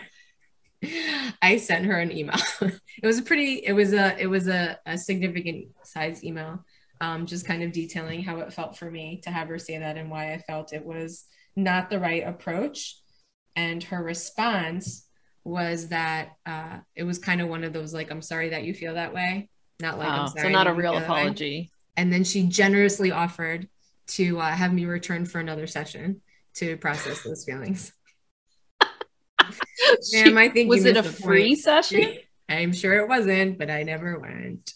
I 1.42 1.58
sent 1.58 1.86
her 1.86 2.00
an 2.00 2.12
email. 2.12 2.40
it 2.62 3.06
was 3.06 3.20
a 3.20 3.24
pretty 3.24 3.64
it 3.66 3.74
was 3.74 3.94
a 3.94 4.18
it 4.20 4.28
was 4.28 4.48
a, 4.48 4.80
a 4.86 4.98
significant 4.98 5.68
size 5.84 6.24
email. 6.24 6.64
Um, 7.02 7.26
just 7.26 7.46
kind 7.46 7.62
of 7.62 7.74
detailing 7.74 8.24
how 8.24 8.40
it 8.40 8.54
felt 8.54 8.78
for 8.78 8.90
me 8.90 9.20
to 9.24 9.30
have 9.30 9.50
her 9.50 9.60
say 9.60 9.78
that 9.78 9.98
and 9.98 10.10
why 10.10 10.34
I 10.34 10.38
felt 10.38 10.74
it 10.74 10.86
was 10.86 11.26
not 11.56 11.90
the 11.90 12.00
right 12.00 12.26
approach. 12.26 12.98
And 13.56 13.84
her 13.84 14.02
response 14.02 15.06
was 15.44 15.90
that 15.90 16.32
uh, 16.46 16.78
it 16.96 17.04
was 17.04 17.20
kind 17.20 17.42
of 17.42 17.50
one 17.50 17.66
of 17.66 17.74
those 17.74 17.94
like, 17.94 18.12
I'm 18.12 18.22
sorry 18.22 18.50
that 18.50 18.64
you 18.64 18.74
feel 18.74 18.94
that 18.94 19.14
way. 19.14 19.50
Not 19.82 20.00
like, 20.00 20.08
oh, 20.08 20.12
I'm 20.12 20.28
sorry. 20.30 20.42
so 20.44 20.50
not 20.50 20.68
a 20.68 20.74
real 20.74 20.98
apology. 20.98 21.70
And 21.98 22.12
then 22.12 22.24
she 22.24 22.44
generously 22.44 23.12
offered 23.12 23.68
to 24.08 24.40
uh, 24.40 24.52
have 24.52 24.74
me 24.74 24.86
return 24.86 25.26
for 25.26 25.40
another 25.40 25.68
session 25.68 26.22
to 26.56 26.78
process 26.78 27.24
those 27.24 27.44
feelings. 27.46 27.92
Ma'am, 30.14 30.38
I 30.38 30.50
think 30.50 30.70
was 30.70 30.86
it 30.86 30.98
a 30.98 31.04
free 31.04 31.50
point. 31.50 31.60
session? 31.60 32.18
I'm 32.50 32.74
sure 32.74 32.94
it 33.00 33.08
wasn't, 33.08 33.58
but 33.58 33.70
I 33.70 33.84
never 33.84 34.20
went. 34.20 34.74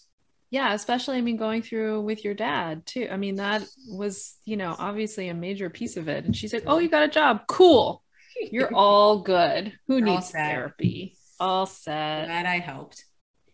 Yeah, 0.51 0.73
especially 0.73 1.17
I 1.17 1.21
mean 1.21 1.37
going 1.37 1.61
through 1.61 2.01
with 2.01 2.25
your 2.25 2.33
dad 2.33 2.85
too. 2.85 3.07
I 3.11 3.17
mean 3.17 3.35
that 3.35 3.63
was, 3.87 4.35
you 4.45 4.57
know, 4.57 4.75
obviously 4.77 5.29
a 5.29 5.33
major 5.33 5.69
piece 5.69 5.95
of 5.95 6.07
it. 6.07 6.25
And 6.25 6.35
she's 6.35 6.53
like, 6.53 6.63
"Oh, 6.65 6.79
you 6.79 6.89
got 6.89 7.03
a 7.03 7.07
job. 7.07 7.41
Cool. 7.47 8.03
You're 8.51 8.73
all 8.73 9.19
good. 9.19 9.73
Who 9.87 10.01
needs 10.01 10.25
all 10.25 10.41
therapy? 10.41 11.15
All 11.39 11.65
set. 11.67 12.25
Glad 12.25 12.45
I 12.47 12.59
helped. 12.59 13.05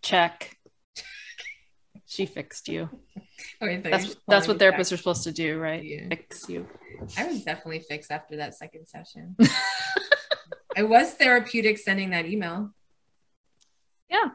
Check. 0.01 0.57
She 2.15 2.25
fixed 2.25 2.67
you. 2.67 2.89
Okay, 3.61 3.77
that's 3.77 4.15
that's 4.27 4.47
what 4.47 4.57
therapists 4.57 4.89
back. 4.89 4.93
are 4.93 4.97
supposed 4.97 5.23
to 5.23 5.31
do, 5.31 5.59
right? 5.59 5.83
Yeah. 5.83 6.07
Fix 6.09 6.47
you. 6.47 6.67
I 7.17 7.25
was 7.25 7.43
definitely 7.43 7.79
fixed 7.79 8.11
after 8.11 8.37
that 8.37 8.55
second 8.55 8.87
session. 8.87 9.35
it 10.77 10.87
was 10.87 11.13
therapeutic 11.13 11.77
sending 11.77 12.11
that 12.11 12.25
email. 12.25 12.71
Yeah. 14.09 14.29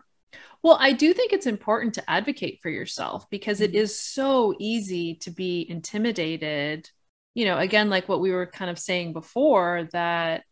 Well, 0.62 0.76
I 0.78 0.92
do 0.92 1.14
think 1.14 1.32
it's 1.32 1.46
important 1.46 1.94
to 1.94 2.10
advocate 2.10 2.60
for 2.62 2.68
yourself 2.68 3.28
because 3.30 3.60
it 3.60 3.70
mm-hmm. 3.70 3.80
is 3.80 3.98
so 3.98 4.54
easy 4.58 5.14
to 5.16 5.30
be 5.30 5.66
intimidated. 5.68 6.90
You 7.34 7.46
know, 7.46 7.58
again, 7.58 7.88
like 7.88 8.08
what 8.08 8.20
we 8.20 8.30
were 8.30 8.46
kind 8.46 8.70
of 8.70 8.78
saying 8.78 9.14
before, 9.14 9.88
that 9.92 10.44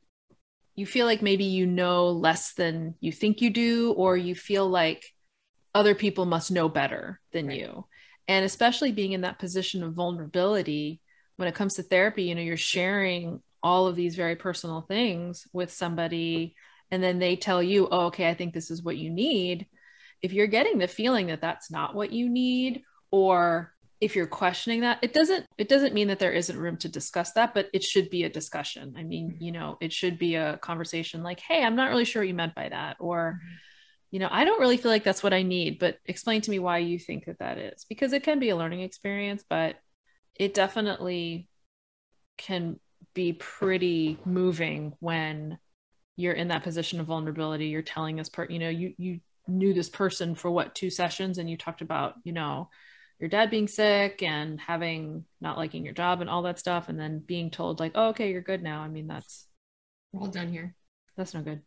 you 0.76 0.86
feel 0.86 1.06
like 1.06 1.20
maybe 1.20 1.44
you 1.44 1.66
know 1.66 2.10
less 2.10 2.54
than 2.54 2.94
you 3.00 3.12
think 3.12 3.42
you 3.42 3.50
do, 3.50 3.92
or 3.92 4.16
you 4.16 4.34
feel 4.34 4.66
like 4.68 5.04
other 5.74 5.94
people 5.94 6.24
must 6.24 6.50
know 6.50 6.68
better 6.68 7.20
than 7.32 7.48
right. 7.48 7.58
you. 7.58 7.86
And 8.26 8.44
especially 8.44 8.92
being 8.92 9.12
in 9.12 9.22
that 9.22 9.38
position 9.38 9.82
of 9.82 9.94
vulnerability 9.94 11.00
when 11.36 11.48
it 11.48 11.54
comes 11.54 11.74
to 11.74 11.82
therapy, 11.82 12.24
you 12.24 12.34
know, 12.34 12.42
you're 12.42 12.56
sharing 12.56 13.40
all 13.62 13.86
of 13.86 13.96
these 13.96 14.16
very 14.16 14.36
personal 14.36 14.82
things 14.82 15.46
with 15.52 15.72
somebody, 15.72 16.54
and 16.90 17.02
then 17.02 17.18
they 17.18 17.36
tell 17.36 17.62
you, 17.62 17.88
oh, 17.90 18.06
okay, 18.06 18.28
I 18.28 18.34
think 18.34 18.54
this 18.54 18.70
is 18.70 18.82
what 18.82 18.96
you 18.96 19.10
need 19.10 19.66
if 20.22 20.32
you're 20.32 20.46
getting 20.46 20.78
the 20.78 20.88
feeling 20.88 21.28
that 21.28 21.40
that's 21.40 21.70
not 21.70 21.94
what 21.94 22.12
you 22.12 22.28
need 22.28 22.82
or 23.10 23.72
if 24.00 24.14
you're 24.14 24.26
questioning 24.26 24.82
that 24.82 24.98
it 25.02 25.12
doesn't 25.12 25.44
it 25.56 25.68
doesn't 25.68 25.94
mean 25.94 26.08
that 26.08 26.18
there 26.18 26.32
isn't 26.32 26.58
room 26.58 26.76
to 26.76 26.88
discuss 26.88 27.32
that 27.32 27.52
but 27.54 27.68
it 27.72 27.82
should 27.82 28.08
be 28.10 28.24
a 28.24 28.28
discussion 28.28 28.94
i 28.96 29.02
mean 29.02 29.30
mm-hmm. 29.30 29.44
you 29.44 29.52
know 29.52 29.76
it 29.80 29.92
should 29.92 30.18
be 30.18 30.36
a 30.36 30.56
conversation 30.58 31.22
like 31.22 31.40
hey 31.40 31.64
i'm 31.64 31.76
not 31.76 31.90
really 31.90 32.04
sure 32.04 32.22
what 32.22 32.28
you 32.28 32.34
meant 32.34 32.54
by 32.54 32.68
that 32.68 32.96
or 33.00 33.40
mm-hmm. 33.40 33.54
You 34.10 34.18
know 34.18 34.28
i 34.30 34.44
don't 34.44 34.60
really 34.60 34.76
feel 34.76 34.90
like 34.90 35.04
that's 35.04 35.22
what 35.22 35.34
i 35.34 35.42
need 35.42 35.78
but 35.78 35.98
explain 36.06 36.40
to 36.40 36.50
me 36.50 36.58
why 36.58 36.78
you 36.78 36.98
think 36.98 37.26
that 37.26 37.38
that 37.38 37.58
is 37.58 37.84
because 37.88 38.12
it 38.12 38.22
can 38.22 38.38
be 38.38 38.50
a 38.50 38.56
learning 38.56 38.80
experience 38.80 39.44
but 39.48 39.76
it 40.34 40.54
definitely 40.54 41.48
can 42.36 42.78
be 43.14 43.32
pretty 43.32 44.18
moving 44.24 44.94
when 45.00 45.58
you're 46.16 46.34
in 46.34 46.48
that 46.48 46.62
position 46.62 47.00
of 47.00 47.06
vulnerability. 47.06 47.66
You're 47.66 47.82
telling 47.82 48.16
this 48.16 48.28
part 48.28 48.50
you 48.50 48.58
know 48.58 48.68
you 48.68 48.94
you 48.96 49.20
knew 49.46 49.72
this 49.72 49.88
person 49.88 50.34
for 50.34 50.50
what 50.50 50.74
two 50.74 50.90
sessions 50.90 51.38
and 51.38 51.48
you 51.48 51.56
talked 51.56 51.80
about 51.80 52.14
you 52.24 52.32
know 52.32 52.68
your 53.18 53.28
dad 53.28 53.50
being 53.50 53.66
sick 53.66 54.22
and 54.22 54.60
having 54.60 55.24
not 55.40 55.56
liking 55.56 55.84
your 55.84 55.94
job 55.94 56.20
and 56.20 56.30
all 56.30 56.42
that 56.42 56.58
stuff 56.58 56.88
and 56.88 57.00
then 57.00 57.18
being 57.18 57.50
told 57.50 57.80
like 57.80 57.92
oh 57.94 58.08
okay 58.08 58.30
you're 58.30 58.40
good 58.40 58.62
now. 58.62 58.80
I 58.80 58.88
mean 58.88 59.06
that's 59.06 59.46
we're 60.12 60.22
all 60.22 60.28
done 60.28 60.52
here. 60.52 60.74
That's 61.16 61.34
no 61.34 61.42
good. 61.42 61.62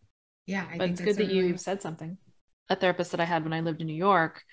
Yeah 0.45 0.65
I 0.71 0.77
but 0.77 0.89
it's 0.89 1.01
good 1.01 1.17
that 1.17 1.27
really... 1.27 1.47
you 1.47 1.57
said 1.57 1.81
something 1.81 2.17
a 2.71 2.75
therapist 2.75 3.11
that 3.11 3.19
i 3.19 3.25
had 3.25 3.43
when 3.43 3.53
i 3.53 3.59
lived 3.59 3.81
in 3.81 3.87
new 3.87 3.93
york 3.93 4.43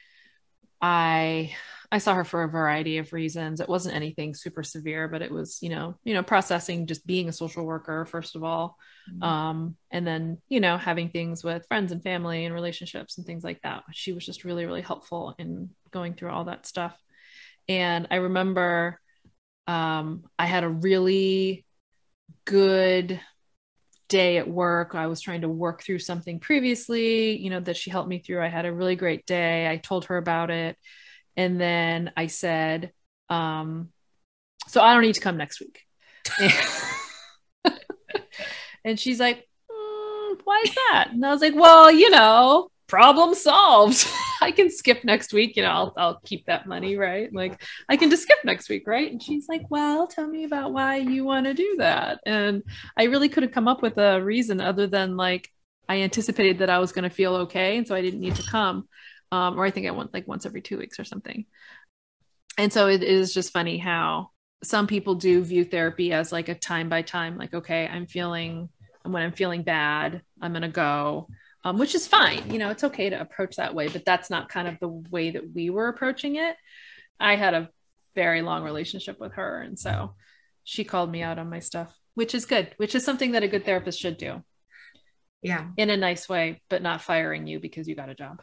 i 0.80 1.52
i 1.90 1.98
saw 1.98 2.14
her 2.14 2.24
for 2.24 2.42
a 2.42 2.48
variety 2.48 2.98
of 2.98 3.12
reasons. 3.12 3.60
It 3.60 3.68
wasn't 3.68 3.96
anything 3.96 4.34
super 4.34 4.62
severe 4.62 5.08
but 5.08 5.22
it 5.22 5.30
was 5.30 5.58
you 5.62 5.70
know 5.70 5.94
you 6.04 6.14
know 6.14 6.22
processing 6.22 6.86
just 6.86 7.06
being 7.06 7.28
a 7.28 7.32
social 7.32 7.64
worker 7.64 8.04
first 8.06 8.36
of 8.36 8.44
all. 8.44 8.76
Mm-hmm. 9.10 9.22
um 9.22 9.76
and 9.90 10.06
then 10.06 10.38
you 10.48 10.60
know 10.60 10.76
having 10.76 11.08
things 11.08 11.42
with 11.42 11.66
friends 11.66 11.92
and 11.92 12.02
family 12.02 12.44
and 12.44 12.54
relationships 12.54 13.16
and 13.16 13.26
things 13.26 13.42
like 13.42 13.62
that. 13.62 13.84
She 13.92 14.12
was 14.12 14.26
just 14.26 14.44
really 14.44 14.66
really 14.66 14.82
helpful 14.82 15.34
in 15.38 15.70
going 15.90 16.14
through 16.14 16.30
all 16.30 16.44
that 16.44 16.66
stuff. 16.66 16.96
And 17.68 18.08
i 18.10 18.16
remember 18.16 19.00
um 19.66 20.24
i 20.38 20.46
had 20.46 20.64
a 20.64 20.68
really 20.68 21.64
good 22.44 23.20
day 24.08 24.38
at 24.38 24.48
work. 24.48 24.94
I 24.94 25.06
was 25.06 25.20
trying 25.20 25.42
to 25.42 25.48
work 25.48 25.82
through 25.82 26.00
something 26.00 26.40
previously, 26.40 27.38
you 27.38 27.50
know, 27.50 27.60
that 27.60 27.76
she 27.76 27.90
helped 27.90 28.08
me 28.08 28.18
through. 28.18 28.42
I 28.42 28.48
had 28.48 28.66
a 28.66 28.72
really 28.72 28.96
great 28.96 29.26
day. 29.26 29.68
I 29.70 29.76
told 29.76 30.06
her 30.06 30.16
about 30.16 30.50
it. 30.50 30.76
And 31.36 31.60
then 31.60 32.10
I 32.16 32.26
said, 32.26 32.92
um, 33.28 33.90
so 34.66 34.80
I 34.80 34.92
don't 34.92 35.02
need 35.02 35.14
to 35.14 35.20
come 35.20 35.36
next 35.36 35.60
week. 35.60 35.86
and 38.84 38.98
she's 38.98 39.20
like, 39.20 39.46
mm, 39.70 40.40
why 40.44 40.62
is 40.64 40.74
that? 40.74 41.10
And 41.12 41.24
I 41.24 41.30
was 41.30 41.40
like, 41.40 41.54
well, 41.54 41.90
you 41.90 42.10
know, 42.10 42.70
problem 42.86 43.34
solved. 43.34 44.06
I 44.42 44.52
can 44.52 44.70
skip 44.70 45.04
next 45.04 45.32
week. 45.32 45.56
You 45.56 45.62
know, 45.62 45.70
I'll, 45.70 45.94
I'll 45.96 46.20
keep 46.24 46.46
that 46.46 46.66
money, 46.66 46.96
right? 46.96 47.32
Like, 47.32 47.62
I 47.88 47.96
can 47.96 48.10
just 48.10 48.22
skip 48.22 48.38
next 48.44 48.68
week, 48.68 48.86
right? 48.86 49.10
And 49.10 49.22
she's 49.22 49.48
like, 49.48 49.70
well, 49.70 50.06
tell 50.06 50.26
me 50.26 50.44
about 50.44 50.72
why 50.72 50.96
you 50.96 51.24
want 51.24 51.46
to 51.46 51.54
do 51.54 51.76
that. 51.78 52.20
And 52.26 52.62
I 52.96 53.04
really 53.04 53.28
couldn't 53.28 53.52
come 53.52 53.68
up 53.68 53.82
with 53.82 53.98
a 53.98 54.22
reason 54.22 54.60
other 54.60 54.86
than 54.86 55.16
like, 55.16 55.48
I 55.88 56.02
anticipated 56.02 56.58
that 56.58 56.70
I 56.70 56.78
was 56.78 56.92
going 56.92 57.08
to 57.08 57.14
feel 57.14 57.34
okay. 57.36 57.78
And 57.78 57.86
so 57.88 57.94
I 57.94 58.02
didn't 58.02 58.20
need 58.20 58.36
to 58.36 58.50
come. 58.50 58.88
Um, 59.32 59.58
or 59.58 59.64
I 59.64 59.70
think 59.70 59.86
I 59.86 59.90
went 59.90 60.14
like 60.14 60.28
once 60.28 60.46
every 60.46 60.62
two 60.62 60.78
weeks 60.78 60.98
or 60.98 61.04
something. 61.04 61.46
And 62.56 62.72
so 62.72 62.88
it 62.88 63.02
is 63.02 63.32
just 63.32 63.52
funny 63.52 63.78
how 63.78 64.30
some 64.62 64.86
people 64.86 65.14
do 65.14 65.42
view 65.44 65.64
therapy 65.64 66.12
as 66.12 66.32
like 66.32 66.48
a 66.48 66.54
time 66.54 66.88
by 66.88 67.02
time, 67.02 67.38
like, 67.38 67.54
okay, 67.54 67.86
I'm 67.86 68.06
feeling, 68.06 68.68
when 69.04 69.22
I'm 69.22 69.32
feeling 69.32 69.62
bad, 69.62 70.22
I'm 70.40 70.52
going 70.52 70.62
to 70.62 70.68
go 70.68 71.28
um, 71.64 71.78
which 71.78 71.94
is 71.94 72.06
fine. 72.06 72.50
You 72.50 72.58
know, 72.58 72.70
it's 72.70 72.84
okay 72.84 73.10
to 73.10 73.20
approach 73.20 73.56
that 73.56 73.74
way, 73.74 73.88
but 73.88 74.04
that's 74.04 74.30
not 74.30 74.48
kind 74.48 74.68
of 74.68 74.78
the 74.80 74.88
way 74.88 75.30
that 75.30 75.54
we 75.54 75.70
were 75.70 75.88
approaching 75.88 76.36
it. 76.36 76.56
I 77.18 77.36
had 77.36 77.54
a 77.54 77.68
very 78.14 78.42
long 78.42 78.62
relationship 78.62 79.20
with 79.20 79.34
her. 79.34 79.60
And 79.62 79.78
so 79.78 80.14
she 80.64 80.84
called 80.84 81.10
me 81.10 81.22
out 81.22 81.38
on 81.38 81.50
my 81.50 81.60
stuff, 81.60 81.96
which 82.14 82.34
is 82.34 82.46
good, 82.46 82.74
which 82.76 82.94
is 82.94 83.04
something 83.04 83.32
that 83.32 83.42
a 83.42 83.48
good 83.48 83.64
therapist 83.64 84.00
should 84.00 84.18
do. 84.18 84.42
Yeah. 85.42 85.68
In 85.76 85.90
a 85.90 85.96
nice 85.96 86.28
way, 86.28 86.62
but 86.68 86.82
not 86.82 87.02
firing 87.02 87.46
you 87.46 87.60
because 87.60 87.86
you 87.86 87.94
got 87.94 88.08
a 88.08 88.14
job. 88.14 88.42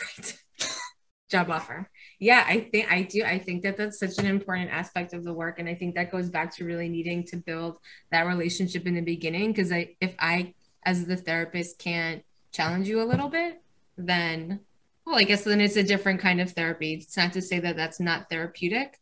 Right. 0.00 0.38
job 1.30 1.50
offer. 1.50 1.90
Yeah, 2.18 2.44
I 2.46 2.60
think 2.60 2.90
I 2.90 3.02
do. 3.02 3.22
I 3.22 3.38
think 3.38 3.62
that 3.62 3.76
that's 3.76 3.98
such 3.98 4.18
an 4.18 4.26
important 4.26 4.70
aspect 4.70 5.12
of 5.12 5.24
the 5.24 5.32
work. 5.32 5.58
And 5.58 5.68
I 5.68 5.74
think 5.74 5.94
that 5.94 6.10
goes 6.10 6.30
back 6.30 6.54
to 6.56 6.64
really 6.64 6.88
needing 6.88 7.24
to 7.26 7.36
build 7.36 7.78
that 8.10 8.26
relationship 8.26 8.86
in 8.86 8.94
the 8.94 9.02
beginning. 9.02 9.52
Cause 9.52 9.72
I, 9.72 9.96
if 10.00 10.14
I, 10.18 10.54
as 10.84 11.04
the 11.04 11.16
therapist, 11.16 11.78
can't 11.78 12.22
challenge 12.58 12.88
you 12.88 13.00
a 13.00 13.06
little 13.06 13.28
bit, 13.28 13.62
then, 13.96 14.60
well, 15.06 15.16
I 15.16 15.22
guess 15.22 15.44
then 15.44 15.60
it's 15.60 15.76
a 15.76 15.82
different 15.82 16.20
kind 16.20 16.40
of 16.40 16.50
therapy. 16.50 16.94
It's 16.94 17.16
not 17.16 17.32
to 17.34 17.40
say 17.40 17.60
that 17.60 17.76
that's 17.76 18.00
not 18.00 18.28
therapeutic, 18.28 18.98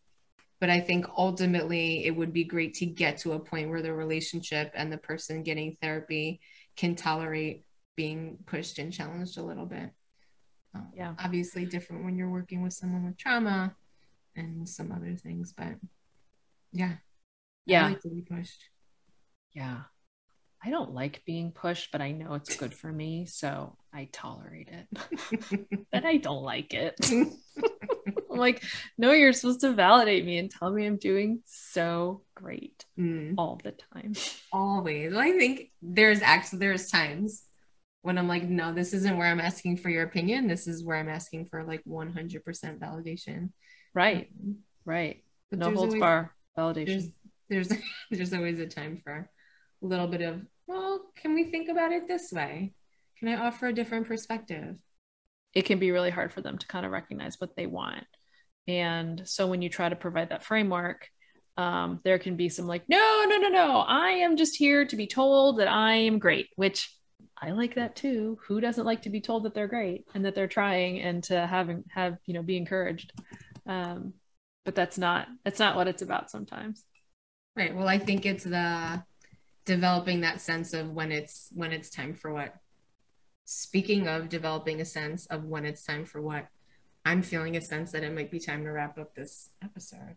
but 0.61 0.69
I 0.69 0.79
think 0.81 1.07
ultimately 1.16 2.05
it 2.05 2.11
would 2.11 2.35
be 2.35 2.45
great 2.45 2.75
to 2.75 2.87
get 2.87 3.16
to 3.21 3.33
a 3.33 3.40
point 3.40 3.71
where 3.71 3.81
the 3.81 3.95
relationship 3.95 4.73
and 4.75 4.92
the 4.92 4.99
person 4.99 5.42
getting 5.42 5.79
therapy 5.81 6.40
can 6.77 6.97
tolerate 6.97 7.64
being 7.97 8.37
pushed 8.45 8.79
and 8.79 8.92
challenged 8.92 9.38
a 9.38 9.42
little 9.42 9.64
bit. 9.64 9.90
Um, 10.75 10.88
yeah. 10.95 11.14
Obviously, 11.19 11.64
different 11.64 12.05
when 12.05 12.19
you're 12.19 12.29
working 12.29 12.62
with 12.62 12.75
someone 12.75 13.07
with 13.07 13.16
trauma 13.16 13.75
and 14.37 14.69
some 14.69 14.92
other 14.92 15.16
things, 15.16 15.55
but 15.57 15.77
yeah. 16.73 16.97
Yeah. 17.64 17.88
Like 17.88 18.03
to 18.03 18.11
be 18.11 18.21
pushed. 18.21 18.64
Yeah. 19.55 19.85
I 20.66 20.70
don't 20.70 20.94
like 20.94 21.22
being 21.24 21.52
pushed, 21.52 21.92
but 21.92 22.00
I 22.00 22.11
know 22.11 22.35
it's 22.35 22.57
good 22.57 22.74
for 22.74 22.90
me, 22.90 23.26
so 23.26 23.76
I 23.94 24.09
tolerate 24.11 24.68
it. 24.68 25.87
but 25.92 26.05
I 26.05 26.16
don't 26.16 26.42
like 26.42 26.74
it. 26.74 26.96
I'm 27.12 28.37
like, 28.37 28.64
no, 28.98 29.12
you're 29.12 29.33
supposed 29.33 29.61
to 29.61 29.72
validate 29.72 30.24
me 30.24 30.38
and 30.38 30.50
tell 30.50 30.72
me 30.72 30.85
I'm 30.85 30.96
doing 30.96 31.40
so 31.44 32.22
great 32.35 32.85
mm. 32.98 33.35
all 33.38 33.61
the 33.62 33.74
time. 33.94 34.14
Always. 34.52 35.12
Well, 35.12 35.20
I 35.20 35.38
think 35.38 35.70
there's 35.81 36.20
actually 36.20 36.59
there's 36.59 36.90
times 36.90 37.44
when 38.02 38.18
I'm 38.18 38.26
like, 38.26 38.42
no, 38.42 38.72
this 38.72 38.92
isn't 38.92 39.16
where 39.16 39.29
I'm 39.29 39.40
asking 39.40 39.76
for 39.76 39.88
your 39.88 40.02
opinion. 40.02 40.48
This 40.48 40.66
is 40.66 40.83
where 40.83 40.96
I'm 40.96 41.09
asking 41.09 41.46
for 41.46 41.62
like 41.62 41.85
100% 41.85 42.42
validation. 42.81 43.50
Right. 43.94 44.31
Um, 44.42 44.57
right. 44.85 45.22
But 45.48 45.61
no 45.61 45.66
holds 45.66 45.94
always, 45.94 46.00
bar. 46.00 46.35
validation. 46.59 47.12
There's 47.48 47.68
there's 47.68 47.81
there's 48.11 48.33
always 48.33 48.59
a 48.59 48.66
time 48.66 48.96
for 48.96 49.31
a 49.83 49.87
little 49.87 50.09
bit 50.09 50.22
of 50.22 50.42
well, 50.66 51.00
can 51.16 51.35
we 51.35 51.44
think 51.44 51.68
about 51.68 51.92
it 51.92 52.09
this 52.09 52.33
way? 52.33 52.72
Can 53.18 53.29
I 53.29 53.37
offer 53.37 53.66
a 53.66 53.72
different 53.72 54.07
perspective? 54.07 54.79
It 55.55 55.64
can 55.64 55.79
be 55.79 55.90
really 55.90 56.11
hard 56.11 56.33
for 56.33 56.40
them 56.40 56.59
to 56.59 56.66
kind 56.66 56.85
of 56.85 56.92
recognize 56.92 57.40
what 57.40 57.57
they 57.57 57.66
want. 57.66 58.05
And 58.68 59.22
so 59.26 59.46
when 59.46 59.62
you 59.62 59.68
try 59.68 59.88
to 59.88 59.96
provide 59.96 60.31
that 60.31 60.44
framework, 60.44 61.09
um, 61.57 62.00
there 62.05 62.18
can 62.18 62.37
be 62.37 62.48
some 62.48 62.66
like, 62.66 62.83
no, 62.88 63.24
no, 63.29 63.38
no, 63.38 63.48
no, 63.48 63.79
I 63.81 64.11
am 64.11 64.37
just 64.37 64.57
here 64.57 64.85
to 64.85 64.96
be 64.96 65.07
told 65.07 65.59
that 65.59 65.68
I 65.68 65.94
am 65.94 66.18
great, 66.18 66.48
which 66.57 66.92
I 67.40 67.52
like 67.52 67.74
that 67.76 67.96
too. 67.96 68.38
Who 68.46 68.61
doesn't 68.61 68.85
like 68.85 69.02
to 69.02 69.11
be 69.11 69.20
told 69.20 69.44
that 69.44 69.55
they're 69.55 69.68
great 69.68 70.05
and 70.14 70.24
that 70.24 70.35
they're 70.35 70.48
trying 70.48 71.00
and 71.00 71.22
to 71.24 71.46
have 71.46 71.70
have 71.90 72.16
you 72.26 72.35
know 72.35 72.42
be 72.42 72.57
encouraged? 72.57 73.12
Um, 73.66 74.14
but 74.64 74.74
that's 74.74 74.98
not 74.98 75.29
that's 75.44 75.59
not 75.59 75.76
what 75.76 75.88
it's 75.88 76.02
about 76.02 76.31
sometimes. 76.31 76.85
Right. 77.55 77.74
Well, 77.74 77.88
I 77.88 77.98
think 77.98 78.26
it's 78.26 78.44
the 78.44 79.02
developing 79.66 80.22
that 80.22 80.40
sense 80.40 80.72
of 80.72 80.92
when 80.92 81.12
it's 81.12 81.50
when 81.52 81.72
it's 81.72 81.90
time 81.90 82.14
for 82.14 82.33
what. 82.33 82.55
Speaking 83.44 84.09
of 84.09 84.29
developing 84.29 84.81
a 84.81 84.85
sense 84.85 85.26
of 85.26 85.44
when 85.44 85.66
it's 85.66 85.85
time 85.85 86.05
for 86.07 86.20
what, 86.22 86.48
I'm 87.05 87.22
feeling 87.22 87.57
a 87.57 87.61
sense 87.61 87.92
that 87.92 88.02
it 88.02 88.14
might 88.14 88.31
be 88.31 88.40
time 88.40 88.64
to 88.64 88.70
wrap 88.70 88.98
up 88.98 89.14
this 89.14 89.50
episode. 89.62 90.16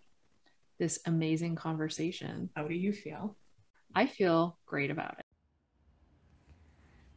This 0.79 0.99
amazing 1.05 1.55
conversation. 1.55 2.49
How 2.55 2.67
do 2.67 2.73
you 2.73 2.93
feel? 2.93 3.35
I 3.93 4.05
feel 4.05 4.57
great 4.65 4.89
about 4.89 5.17
it. 5.19 5.25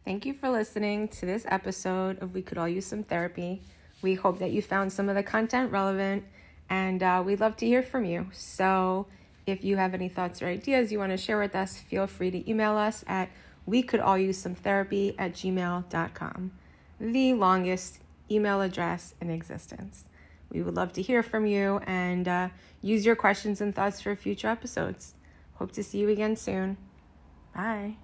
Thank 0.05 0.27
you 0.27 0.35
for 0.35 0.51
listening 0.51 1.09
to 1.09 1.27
this 1.27 1.47
episode 1.49 2.21
of 2.21 2.35
We 2.35 2.43
Could 2.43 2.59
All 2.59 2.69
Use 2.69 2.87
Some 2.87 3.05
Therapy. 3.05 3.63
We 4.03 4.15
hope 4.15 4.41
that 4.41 4.51
you 4.51 4.61
found 4.61 4.93
some 4.93 5.09
of 5.09 5.15
the 5.15 5.23
content 5.23 5.71
relevant, 5.71 6.25
and 6.69 7.03
uh, 7.03 7.23
we'd 7.25 7.41
love 7.41 7.57
to 7.59 7.67
hear 7.67 7.83
from 7.83 8.05
you. 8.05 8.27
So, 8.33 9.07
if 9.47 9.65
you 9.65 9.77
have 9.77 9.95
any 9.95 10.09
thoughts 10.09 10.41
or 10.43 10.47
ideas 10.47 10.93
you 10.93 10.99
want 10.99 11.13
to 11.13 11.17
share 11.17 11.39
with 11.39 11.55
us, 11.55 11.79
feel 11.79 12.07
free 12.07 12.31
to 12.31 12.49
email 12.51 12.77
us 12.77 13.05
at 13.07 13.29
we 13.67 13.83
could 13.83 14.01
all 14.01 14.19
use 14.19 14.39
some 14.39 14.55
therapy 14.55 15.15
at 15.19 15.35
gmail.com, 15.35 16.53
the 17.01 17.33
longest 17.35 18.01
email 18.31 18.61
address 18.61 19.15
in 19.21 19.31
existence. 19.31 20.05
We 20.51 20.63
would 20.63 20.75
love 20.75 20.93
to 20.95 21.03
hear 21.03 21.23
from 21.23 21.47
you 21.47 21.81
and 21.87 22.29
uh, 22.29 22.49
use 22.83 23.07
your 23.07 23.17
questions 23.17 23.61
and 23.61 23.75
thoughts 23.75 24.01
for 24.01 24.15
future 24.17 24.49
episodes. 24.49 25.15
Hope 25.55 25.73
to 25.73 25.83
see 25.83 25.99
you 25.99 26.09
again 26.09 26.37
soon. 26.37 26.77
Bye. 27.55 27.97